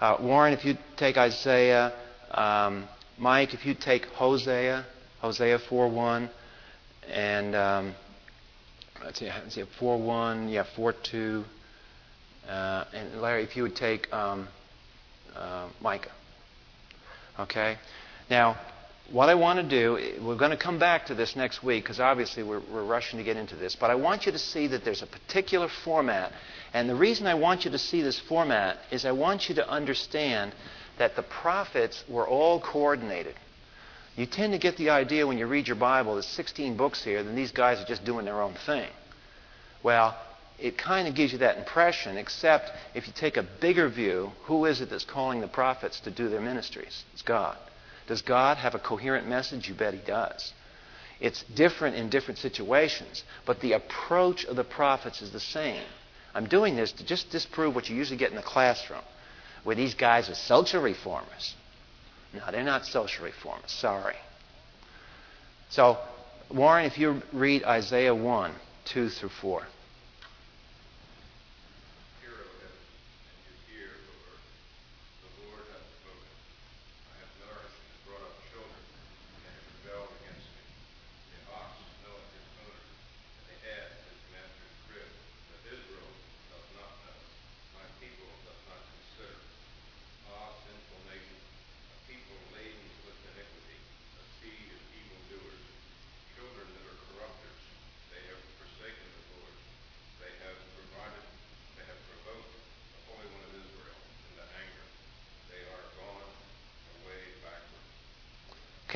[0.00, 1.92] Uh, Warren, if you take Isaiah,
[2.30, 2.88] um,
[3.18, 4.86] Mike, if you take Hosea,
[5.20, 6.30] Hosea 4.1,
[7.10, 7.94] and um,
[9.04, 11.44] let's see, let's see 4.1, yeah, 4.2,
[12.48, 14.46] uh, and Larry, if you would take um,
[15.34, 16.12] uh, Micah.
[17.40, 17.76] Okay?
[18.30, 18.56] Now,
[19.10, 21.98] what I want to do, we're going to come back to this next week because
[21.98, 24.84] obviously we're, we're, rushing to get into this, but I want you to see that
[24.84, 26.30] there's a particular format.
[26.72, 29.68] And the reason I want you to see this format is I want you to
[29.68, 30.52] understand
[30.98, 33.34] that the prophets were all coordinated.
[34.16, 37.22] You tend to get the idea when you read your Bible, there's 16 books here,
[37.22, 38.88] then these guys are just doing their own thing.
[39.82, 40.18] Well,
[40.58, 44.64] it kind of gives you that impression, except if you take a bigger view, who
[44.64, 47.04] is it that's calling the prophets to do their ministries?
[47.12, 47.56] It's God.
[48.08, 49.68] Does God have a coherent message?
[49.68, 50.52] You bet He does.
[51.20, 55.84] It's different in different situations, but the approach of the prophets is the same.
[56.34, 59.02] I'm doing this to just disprove what you usually get in the classroom
[59.68, 61.54] where these guys are social reformers.
[62.32, 63.70] No, they're not social reformers.
[63.70, 64.16] Sorry.
[65.68, 65.98] So,
[66.48, 68.54] Warren, if you read Isaiah 1,
[68.86, 69.66] 2 through 4.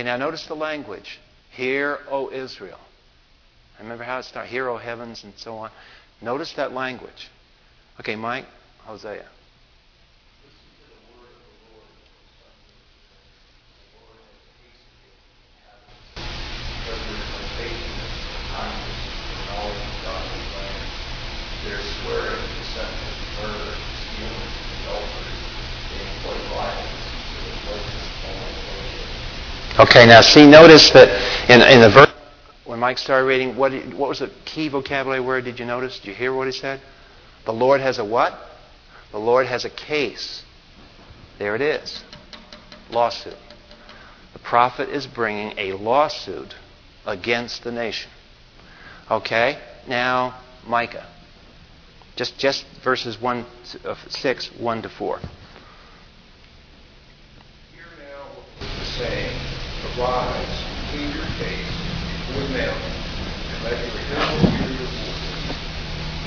[0.02, 1.20] Okay, now notice the language.
[1.52, 2.80] Hear, O Israel.
[3.78, 4.50] Remember how it starts?
[4.50, 5.70] Hear, O heavens, and so on.
[6.20, 7.30] Notice that language.
[8.00, 8.46] Okay, Mike,
[8.80, 9.24] Hosea.
[29.92, 31.10] Okay, now see, notice that
[31.50, 32.10] in, in the verse,
[32.64, 35.98] when Mike started reading, what, what was the key vocabulary word did you notice?
[35.98, 36.80] Did you hear what he said?
[37.44, 38.32] The Lord has a what?
[39.10, 40.44] The Lord has a case.
[41.38, 42.02] There it is.
[42.90, 43.36] Lawsuit.
[44.32, 46.54] The prophet is bringing a lawsuit
[47.04, 48.10] against the nation.
[49.10, 49.58] Okay?
[49.86, 51.06] Now, Micah.
[52.16, 53.44] Just, just verses 1,
[53.84, 55.18] uh, 6, 1 to 4.
[55.18, 55.28] Hear
[57.98, 58.24] now
[58.58, 59.31] the saying,
[59.98, 61.68] Arise, plead your case
[62.26, 65.56] before them, and let your hills hear your voice.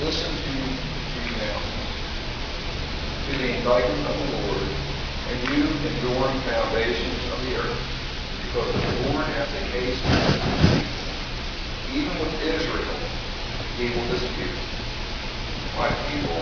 [0.02, 1.90] Listen to you mountains,
[3.26, 4.70] to the indictment of the Lord,
[5.26, 7.82] and you enduring foundations of the earth,
[8.46, 10.86] because the Lord has a case people.
[11.90, 12.96] Even with Israel,
[13.78, 14.62] he will dispute.
[15.74, 16.38] My people,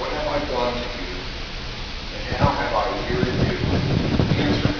[0.00, 1.16] what have I done to you?
[2.16, 3.58] And how have I wearied you?
[4.40, 4.79] Answer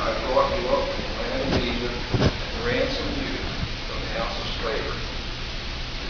[0.00, 3.34] I brought you up from the land of Egypt and ransomed you
[3.86, 5.02] from the house of slavery.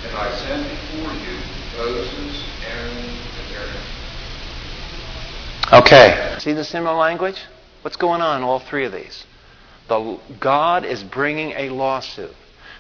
[0.05, 1.41] And I sent before you
[1.77, 3.85] Moses, Aaron, and Miriam.
[5.73, 6.37] Okay.
[6.39, 7.41] See the similar language?
[7.83, 9.25] What's going on in all three of these?
[9.89, 12.35] The, God is bringing a lawsuit.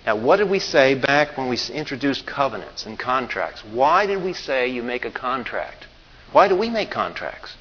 [0.04, 3.62] Now, what did we say back when we introduced covenants and contracts?
[3.64, 5.86] Why did we say you make a contract?
[6.32, 7.56] Why do we make contracts?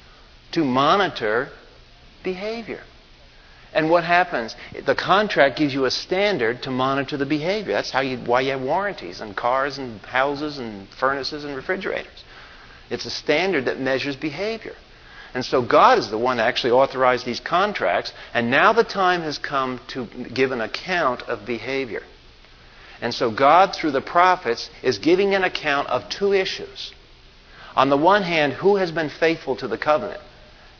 [0.52, 1.50] To monitor
[2.22, 2.82] behavior.
[3.74, 4.56] And what happens?
[4.84, 7.74] The contract gives you a standard to monitor the behavior.
[7.74, 12.24] That's how you, why you have warranties on cars and houses and furnaces and refrigerators.
[12.90, 14.74] It's a standard that measures behavior.
[15.34, 19.20] And so God is the one that actually authorized these contracts, and now the time
[19.20, 22.02] has come to give an account of behavior.
[23.02, 26.92] And so God, through the prophets, is giving an account of two issues.
[27.76, 30.20] On the one hand, who has been faithful to the covenant?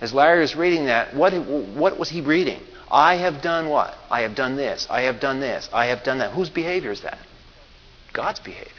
[0.01, 2.61] As Larry was reading that, what, what was he reading?
[2.91, 3.95] I have done what?
[4.11, 4.87] I have done this.
[4.89, 5.69] I have done this.
[5.73, 6.33] I have done that.
[6.33, 7.19] Whose behavior is that?
[8.13, 8.73] God's behavior.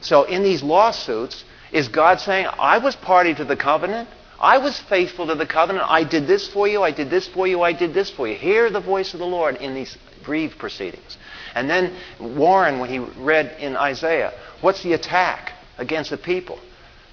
[0.00, 4.08] So in these lawsuits, is God saying, I was party to the covenant?
[4.38, 5.86] I was faithful to the covenant.
[5.88, 6.82] I did this for you.
[6.82, 7.62] I did this for you.
[7.62, 8.34] I did this for you.
[8.34, 9.96] Hear the voice of the Lord in these
[10.26, 11.16] reeve proceedings.
[11.54, 16.58] And then Warren, when he read in Isaiah, what's the attack against the people?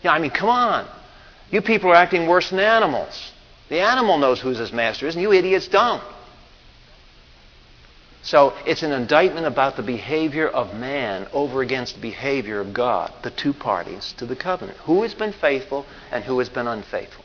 [0.03, 0.88] Yeah, I mean, come on.
[1.51, 3.32] You people are acting worse than animals.
[3.70, 6.03] The animal knows who his master is, and you idiots don't.
[8.22, 13.13] So it's an indictment about the behavior of man over against the behavior of God,
[13.24, 14.78] the two parties to the covenant.
[14.80, 17.24] Who has been faithful and who has been unfaithful.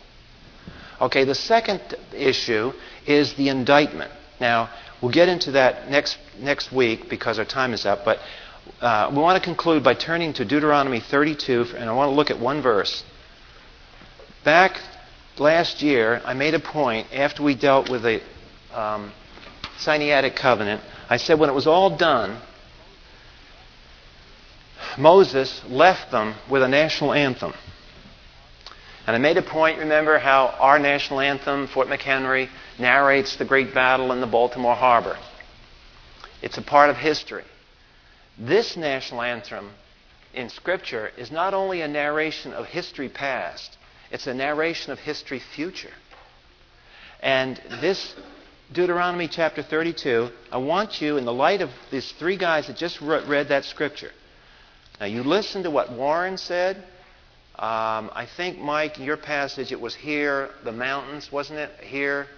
[1.01, 1.81] Okay, the second
[2.13, 2.73] issue
[3.07, 4.13] is the indictment.
[4.41, 4.71] Now,
[5.03, 8.21] we'll get into that next, next week because our time is up, but
[8.81, 12.31] uh, we want to conclude by turning to Deuteronomy 32, and I want to look
[12.31, 13.03] at one verse.
[14.45, 14.81] Back
[15.39, 18.21] last year, I made a point after we dealt with the
[18.73, 19.13] um,
[19.79, 20.81] Sinaitic covenant.
[21.09, 22.41] I said when it was all done,
[24.97, 27.53] Moses left them with a national anthem.
[29.07, 33.75] And I made a point, remember, how our national anthem, Fort McHenry, narrates the great
[33.75, 35.19] battle in the Baltimore Harbor.
[36.41, 37.45] It's a part of history.
[38.39, 39.71] This national anthem
[40.33, 43.77] in Scripture is not only a narration of history past,
[44.15, 45.91] it's a narration of history future.
[47.21, 48.15] And this
[48.73, 53.01] Deuteronomy chapter 32, I want you, in the light of these three guys that just
[53.01, 54.13] read that scripture,
[55.01, 56.77] now you listen to what Warren said.
[57.57, 61.73] Um, I think, Mike, your passage, it was here, the mountains, wasn't it?
[61.81, 62.29] Here.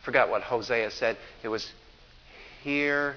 [0.00, 1.16] I forgot what Hosea said.
[1.44, 1.70] It was
[2.64, 3.14] here.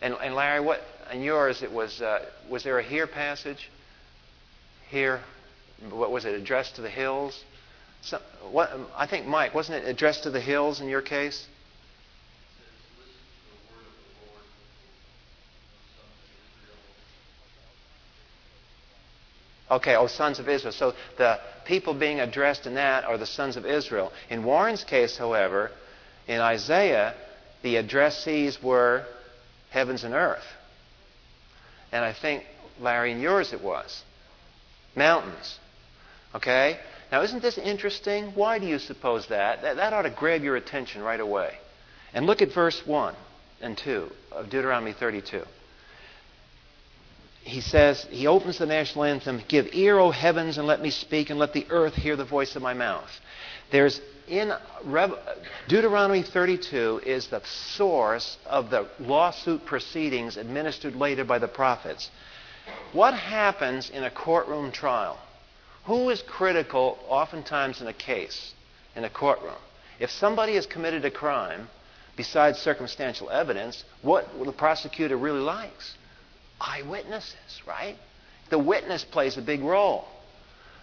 [0.00, 3.68] And, and Larry, what, in yours, it was, uh, was there a here passage?
[4.88, 5.20] Here.
[5.90, 7.44] What was it, addressed to the hills?
[8.50, 11.46] What, I think, Mike, wasn't it addressed to the hills in your case?
[19.68, 20.72] Okay, oh, sons of Israel.
[20.72, 24.12] So the people being addressed in that are the sons of Israel.
[24.30, 25.72] In Warren's case, however,
[26.28, 27.14] in Isaiah,
[27.62, 29.04] the addressees were
[29.70, 30.44] heavens and earth.
[31.90, 32.44] And I think,
[32.80, 34.02] Larry, in yours it was
[34.94, 35.58] mountains.
[36.34, 36.78] Okay?
[37.12, 38.32] Now, isn't this interesting?
[38.34, 39.62] Why do you suppose that?
[39.62, 41.54] That, that ought to grab your attention right away.
[42.12, 43.14] And look at verse 1
[43.60, 45.42] and 2 of Deuteronomy 32
[47.46, 51.30] he says, he opens the national anthem, Give ear, O heavens, and let me speak,
[51.30, 53.08] and let the earth hear the voice of my mouth.
[53.70, 54.52] There's in
[55.68, 62.10] Deuteronomy 32 is the source of the lawsuit proceedings administered later by the prophets.
[62.92, 65.16] What happens in a courtroom trial?
[65.86, 68.52] Who is critical oftentimes in a case,
[68.94, 69.54] in a courtroom?
[70.00, 71.68] If somebody has committed a crime,
[72.16, 75.94] besides circumstantial evidence, what the prosecutor really likes?
[76.60, 77.96] Eyewitnesses, right?
[78.50, 80.06] The witness plays a big role.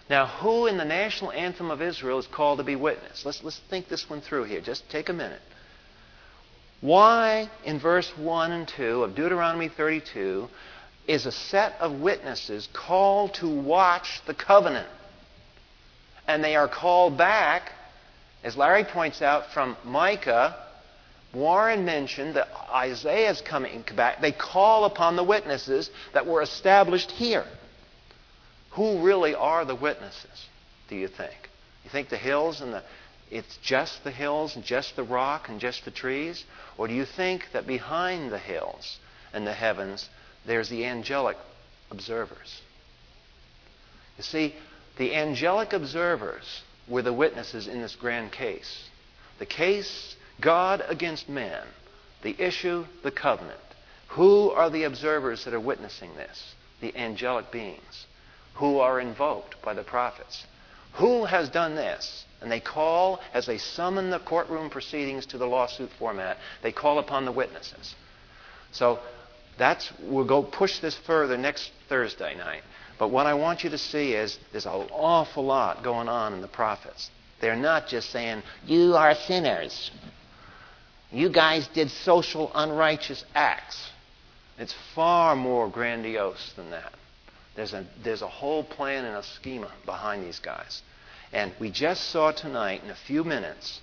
[0.08, 3.24] Now, who in the national anthem of Israel is called to be witness?
[3.24, 4.60] Let's, let's think this one through here.
[4.60, 5.40] Just take a minute.
[6.80, 10.48] Why, in verse 1 and 2 of Deuteronomy 32,
[11.06, 14.88] is a set of witnesses called to watch the covenant?
[16.26, 17.72] And they are called back,
[18.42, 20.56] as Larry points out, from Micah.
[21.34, 24.20] Warren mentioned that Isaiah is coming back.
[24.20, 27.44] They call upon the witnesses that were established here.
[28.72, 30.46] Who really are the witnesses,
[30.88, 31.34] do you think?
[31.84, 32.82] You think the hills and the
[33.30, 36.44] it's just the hills and just the rock and just the trees?
[36.78, 38.98] Or do you think that behind the hills
[39.32, 40.08] and the heavens
[40.46, 41.36] there's the angelic
[41.90, 42.60] observers?
[44.16, 44.54] You see,
[44.96, 48.88] the angelic observers were the witnesses in this grand case.
[49.38, 51.66] The case, God against man.
[52.22, 53.60] The issue, the covenant.
[54.08, 56.54] Who are the observers that are witnessing this?
[56.80, 58.06] The angelic beings
[58.54, 60.46] who are invoked by the prophets.
[60.94, 62.24] Who has done this?
[62.40, 66.98] And they call, as they summon the courtroom proceedings to the lawsuit format, they call
[66.98, 67.94] upon the witnesses.
[68.70, 69.00] So
[69.58, 72.62] that's we'll go push this further next Thursday night.
[72.98, 76.40] But what I want you to see is there's an awful lot going on in
[76.40, 77.10] the prophets.
[77.40, 79.90] They're not just saying, You are sinners.
[81.10, 83.90] You guys did social unrighteous acts.
[84.58, 86.92] It's far more grandiose than that.
[87.56, 90.82] There's a, there's a whole plan and a schema behind these guys.
[91.32, 93.80] And we just saw tonight, in a few minutes,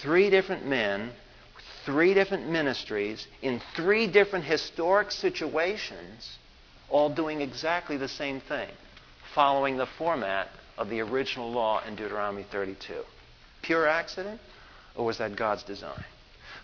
[0.00, 1.10] three different men,
[1.84, 6.38] three different ministries, in three different historic situations,
[6.88, 8.68] all doing exactly the same thing,
[9.34, 13.02] following the format of the original law in Deuteronomy 32.
[13.62, 14.40] Pure accident,
[14.94, 16.04] or was that God's design?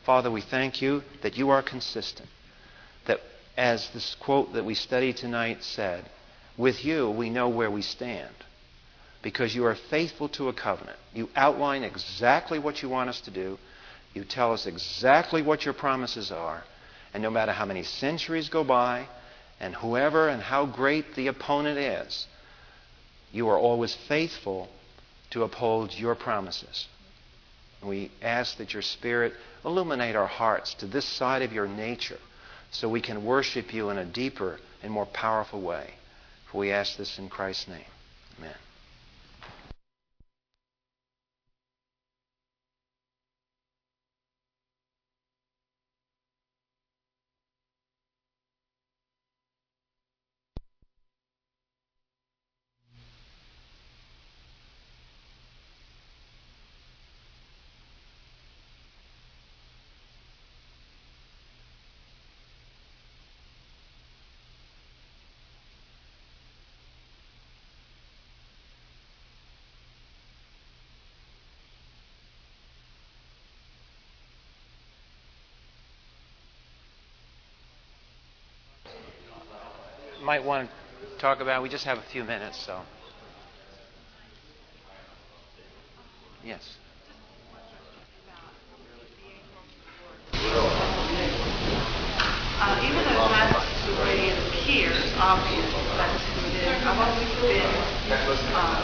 [0.04, 2.28] Father, we thank you that you are consistent.
[3.06, 3.20] That,
[3.56, 6.04] as this quote that we studied tonight said,
[6.56, 8.34] with you, we know where we stand
[9.22, 10.98] because you are faithful to a covenant.
[11.12, 13.58] You outline exactly what you want us to do,
[14.16, 16.64] you tell us exactly what your promises are,
[17.12, 19.06] and no matter how many centuries go by,
[19.60, 22.26] and whoever and how great the opponent is,
[23.30, 24.68] you are always faithful
[25.30, 26.88] to uphold your promises.
[27.82, 32.18] We ask that your Spirit illuminate our hearts to this side of your nature
[32.70, 35.90] so we can worship you in a deeper and more powerful way.
[36.50, 37.84] For we ask this in Christ's name.
[38.38, 38.54] Amen.
[80.36, 81.62] Might want to talk about.
[81.62, 82.82] We just have a few minutes, so.
[86.44, 86.76] Yes.
[92.58, 97.32] Uh, even though that's the way it appears, obvious that's who it is, I've always
[97.40, 97.64] been,
[98.54, 98.76] um,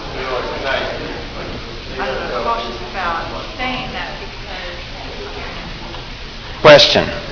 [2.01, 4.81] I don't know, cautious about saying that because.
[6.63, 7.32] Question.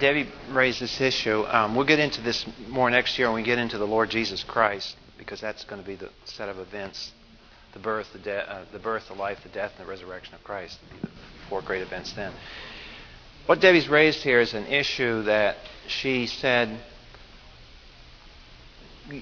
[0.00, 1.44] Debbie raised this issue.
[1.46, 4.42] Um, we'll get into this more next year when we get into the Lord Jesus
[4.42, 7.12] Christ, because that's going to be the set of events:
[7.74, 10.78] the birth, the, uh, the birth, the life, the death, and the resurrection of Christ.
[11.02, 11.08] The
[11.50, 12.32] four great events then.
[13.44, 16.80] What Debbie's raised here is an issue that she said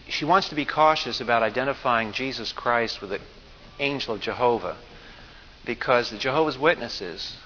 [0.08, 3.20] she wants to be cautious about identifying Jesus Christ with the
[3.80, 4.76] angel of Jehovah,
[5.64, 7.36] because the Jehovah's Witnesses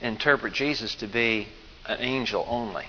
[0.00, 1.48] interpret Jesus to be
[1.86, 2.86] an angel only.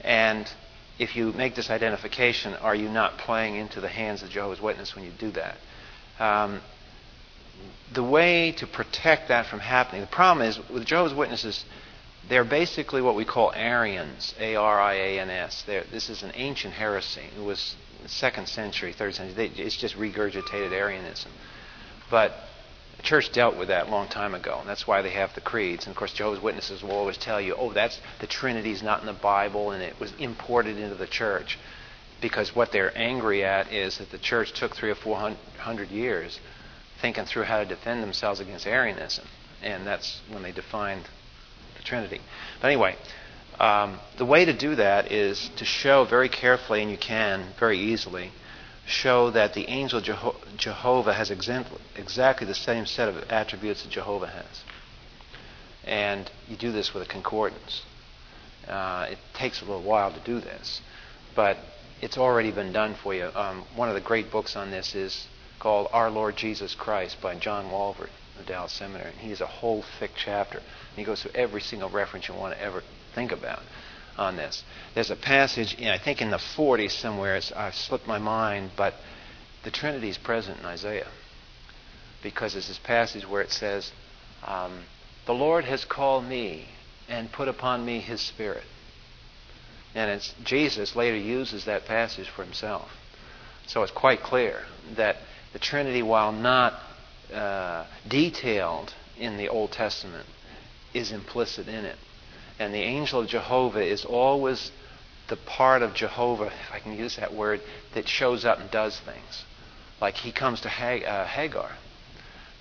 [0.00, 0.50] And
[0.98, 4.94] if you make this identification, are you not playing into the hands of Jehovah's Witness
[4.94, 5.56] when you do that?
[6.18, 6.60] Um,
[7.92, 11.64] the way to protect that from happening, the problem is with Jehovah's Witnesses,
[12.28, 15.62] they're basically what we call Arians, A R I A N S.
[15.62, 17.22] This is an ancient heresy.
[17.36, 17.76] It was
[18.06, 19.34] second century, third century.
[19.34, 21.30] They, it's just regurgitated Arianism.
[22.10, 22.32] But
[22.98, 25.40] the church dealt with that a long time ago, and that's why they have the
[25.40, 25.86] creeds.
[25.86, 29.06] And of course, Jehovah's Witnesses will always tell you, "Oh, that's the Trinity's not in
[29.06, 31.58] the Bible, and it was imported into the church,"
[32.20, 36.40] because what they're angry at is that the church took three or four hundred years
[37.00, 39.24] thinking through how to defend themselves against Arianism,
[39.62, 41.04] and that's when they defined
[41.76, 42.20] the Trinity.
[42.60, 42.96] But anyway,
[43.60, 47.78] um, the way to do that is to show very carefully, and you can very
[47.78, 48.32] easily,
[48.88, 54.28] show that the angel Jeho- Jehovah has exactly the same set of attributes that Jehovah
[54.28, 54.64] has.
[55.84, 57.82] And you do this with a concordance.
[58.66, 60.80] Uh, it takes a little while to do this,
[61.34, 61.58] but
[62.00, 63.30] it's already been done for you.
[63.34, 65.26] Um, one of the great books on this is
[65.58, 69.10] called Our Lord Jesus Christ by John Walvoord of Dallas Seminary.
[69.10, 70.58] And he has a whole thick chapter.
[70.58, 72.82] And he goes through every single reference you want to ever
[73.14, 73.62] think about
[74.18, 74.64] on this.
[74.94, 78.72] There's a passage, in, I think in the 40s somewhere, it's, I've slipped my mind,
[78.76, 78.94] but
[79.64, 81.08] the Trinity is present in Isaiah.
[82.22, 83.92] Because there's this passage where it says,
[84.44, 84.80] um,
[85.26, 86.66] The Lord has called me
[87.08, 88.64] and put upon me his Spirit.
[89.94, 92.90] And it's, Jesus later uses that passage for himself.
[93.66, 94.62] So it's quite clear
[94.96, 95.16] that
[95.52, 96.74] the Trinity, while not
[97.32, 100.26] uh, detailed in the Old Testament,
[100.94, 101.96] is implicit in it.
[102.58, 104.72] And the angel of Jehovah is always
[105.28, 107.60] the part of Jehovah, if I can use that word,
[107.94, 109.44] that shows up and does things.
[110.00, 111.72] Like he comes to Hag- uh, Hagar.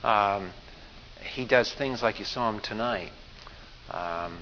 [0.03, 0.51] Um,
[1.21, 3.11] he does things like you saw him tonight.
[3.89, 4.39] Um,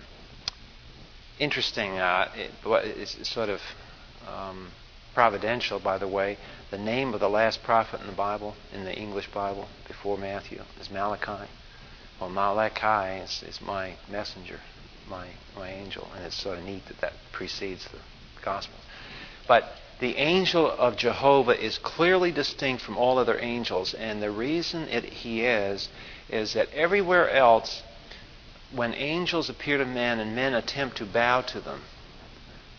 [1.40, 3.62] interesting, uh, it, it's sort of
[4.28, 4.72] um,
[5.14, 6.38] providential, by the way.
[6.72, 10.62] The name of the last prophet in the Bible, in the English Bible, before Matthew,
[10.82, 11.50] is Malachi.
[12.20, 14.60] Well, Malachi is, is my messenger
[15.10, 16.08] my, my angel.
[16.16, 18.00] And it's sort of neat that that precedes the
[18.42, 18.82] Gospels.
[19.48, 23.94] But the angel of Jehovah is clearly distinct from all other angels.
[23.94, 25.90] And the reason it, he is,
[26.30, 27.84] is that everywhere else,
[28.74, 31.82] when angels appear to men and men attempt to bow to them,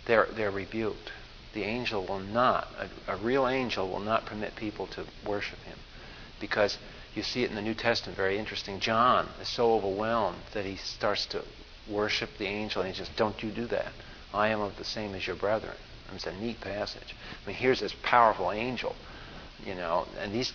[0.06, 1.12] they're, they're rebuked.
[1.54, 5.78] The angel will not, a, a real angel will not permit people to worship him.
[6.38, 6.76] Because
[7.14, 8.78] you see it in the New Testament, very interesting.
[8.78, 11.42] John is so overwhelmed that he starts to
[11.88, 13.92] worship the angel, and he says, Don't you do that.
[14.32, 15.74] I am of the same as your brethren.
[16.08, 17.14] And it's a neat passage.
[17.44, 18.94] I mean, here's this powerful angel,
[19.64, 20.52] you know, and these,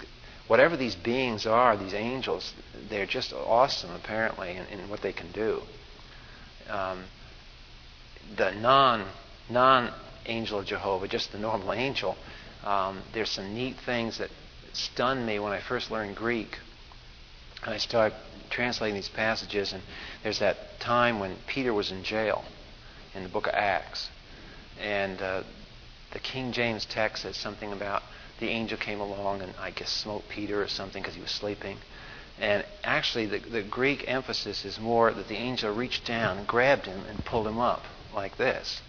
[0.47, 2.53] whatever these beings are, these angels,
[2.89, 5.61] they're just awesome, apparently, in, in what they can do.
[6.69, 7.03] Um,
[8.37, 9.05] the non
[9.49, 9.91] non
[10.25, 12.15] angel of Jehovah, just the normal angel,
[12.63, 14.29] um, there's some neat things that
[14.73, 16.57] stunned me when I first learned Greek.
[17.63, 18.17] I started
[18.49, 19.83] translating these passages, and
[20.23, 22.43] there's that time when Peter was in jail
[23.13, 24.09] in the book of Acts.
[24.79, 25.43] And uh,
[26.11, 28.03] the King James text says something about
[28.39, 31.77] the angel came along and I guess smote Peter or something because he was sleeping.
[32.39, 36.87] And actually, the, the Greek emphasis is more that the angel reached down and grabbed
[36.87, 37.83] him and pulled him up
[38.15, 38.81] like this.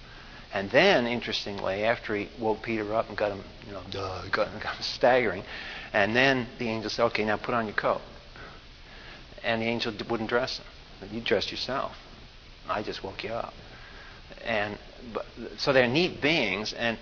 [0.54, 3.82] And then, interestingly, after he woke Peter up and got him, you know,
[4.30, 5.44] got, got him staggering,
[5.92, 8.00] and then the angel said, "Okay, now put on your coat."
[9.44, 10.66] And the angel wouldn't dress him.
[11.10, 11.96] You dressed yourself.
[12.68, 13.54] I just woke you up.
[14.44, 14.78] And
[15.12, 15.26] but,
[15.58, 16.98] so they're neat beings, and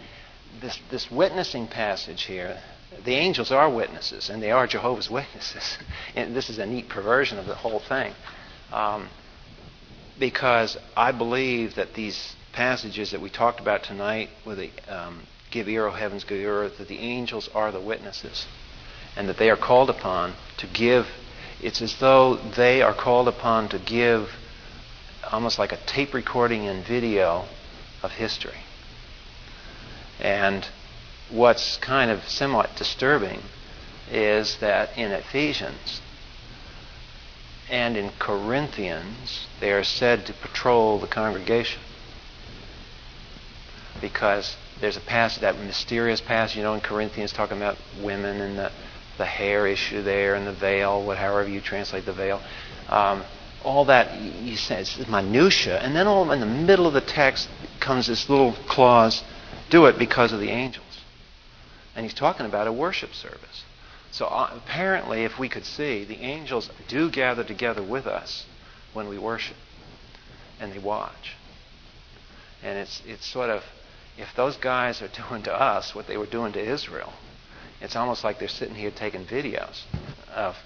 [0.60, 2.60] this this witnessing passage here,
[3.04, 5.78] the angels are witnesses, and they are Jehovah's Witnesses.
[6.14, 8.14] and this is a neat perversion of the whole thing,
[8.72, 9.08] um,
[10.18, 15.68] because I believe that these passages that we talked about tonight, with the um, give
[15.68, 18.46] ear, O heavens, give ear, that the angels are the witnesses,
[19.16, 21.06] and that they are called upon to give
[21.62, 24.34] it's as though they are called upon to give
[25.30, 27.44] almost like a tape recording and video
[28.02, 28.58] of history.
[30.18, 30.66] And
[31.30, 33.42] what's kind of somewhat disturbing
[34.10, 36.00] is that in Ephesians
[37.70, 41.80] and in Corinthians, they are said to patrol the congregation.
[44.00, 48.58] Because there's a passage, that mysterious passage, you know, in Corinthians talking about women and
[48.58, 48.72] the
[49.20, 52.40] the hair issue there and the veil, whatever you translate the veil.
[52.88, 53.22] Um,
[53.62, 57.48] all that you say is minutia, and then all in the middle of the text
[57.78, 59.22] comes this little clause:
[59.68, 61.04] "Do it because of the angels."
[61.94, 63.64] And he's talking about a worship service.
[64.10, 68.46] So uh, apparently, if we could see, the angels do gather together with us
[68.94, 69.56] when we worship,
[70.58, 71.36] and they watch.
[72.62, 73.62] And it's it's sort of
[74.16, 77.12] if those guys are doing to us what they were doing to Israel,
[77.80, 79.82] it's almost like they're sitting here taking videos
[80.34, 80.56] of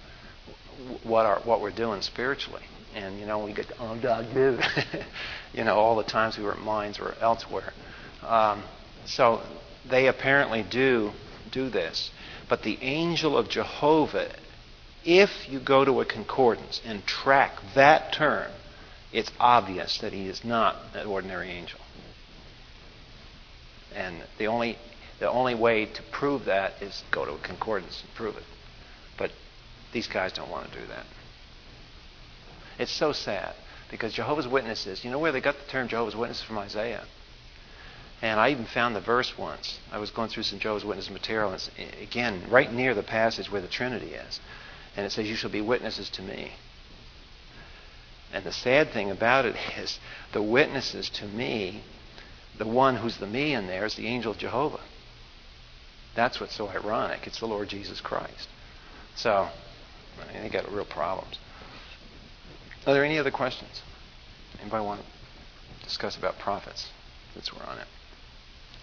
[1.03, 2.63] what our what we're doing spiritually.
[2.95, 4.27] And you know, we get oh God,
[5.53, 7.73] you know, all the times we were at mines or elsewhere.
[8.23, 8.63] Um,
[9.07, 9.43] so
[9.89, 11.13] they apparently do
[11.51, 12.11] do this.
[12.49, 14.35] But the angel of Jehovah,
[15.05, 18.51] if you go to a concordance and track that term,
[19.13, 21.81] it's obvious that he is not an ordinary angel.
[23.95, 24.77] And the only
[25.19, 28.45] the only way to prove that is go to a concordance and prove it.
[29.17, 29.31] But
[29.93, 31.07] These guys don't want to do that.
[32.79, 33.55] It's so sad
[33.91, 37.05] because Jehovah's Witnesses, you know where they got the term Jehovah's Witnesses from Isaiah?
[38.21, 39.79] And I even found the verse once.
[39.93, 43.03] I was going through some Jehovah's Witness material, and it's, eh, again, right near the
[43.03, 44.41] passage where the Trinity is.
[44.97, 46.53] And it says, You shall be witnesses to me.
[48.33, 49.99] And the sad thing about it is,
[50.33, 51.83] the witnesses to me,
[52.57, 54.81] the one who's the me in there is the angel of Jehovah.
[56.15, 57.27] That's what's so ironic.
[57.27, 58.49] It's the Lord Jesus Christ.
[59.17, 59.49] So,
[60.21, 61.39] I they got real problems.
[62.87, 63.83] Are there any other questions?
[64.61, 66.91] Anybody want to discuss about prophets
[67.33, 67.87] since we're on it?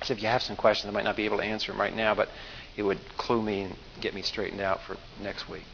[0.03, 1.95] So if you have some questions, I might not be able to answer them right
[1.95, 2.29] now, but
[2.75, 5.65] it would clue me and get me straightened out for next week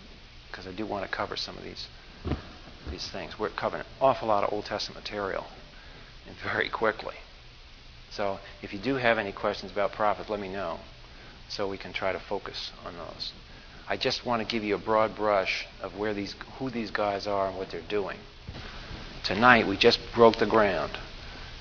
[0.51, 1.87] because I do want to cover some of these
[2.91, 3.37] these things.
[3.37, 5.45] We're covering an awful lot of Old Testament material
[6.25, 7.15] and very quickly.
[8.11, 10.79] So if you do have any questions about prophets, let me know
[11.49, 13.31] so we can try to focus on those.
[13.87, 17.25] I just want to give you a broad brush of where these, who these guys
[17.25, 18.17] are and what they're doing.
[19.23, 20.97] Tonight, we just broke the ground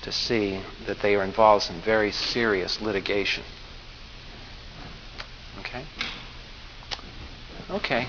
[0.03, 3.43] to see that they are involved in very serious litigation.
[5.59, 5.85] Okay?
[7.69, 8.07] Okay.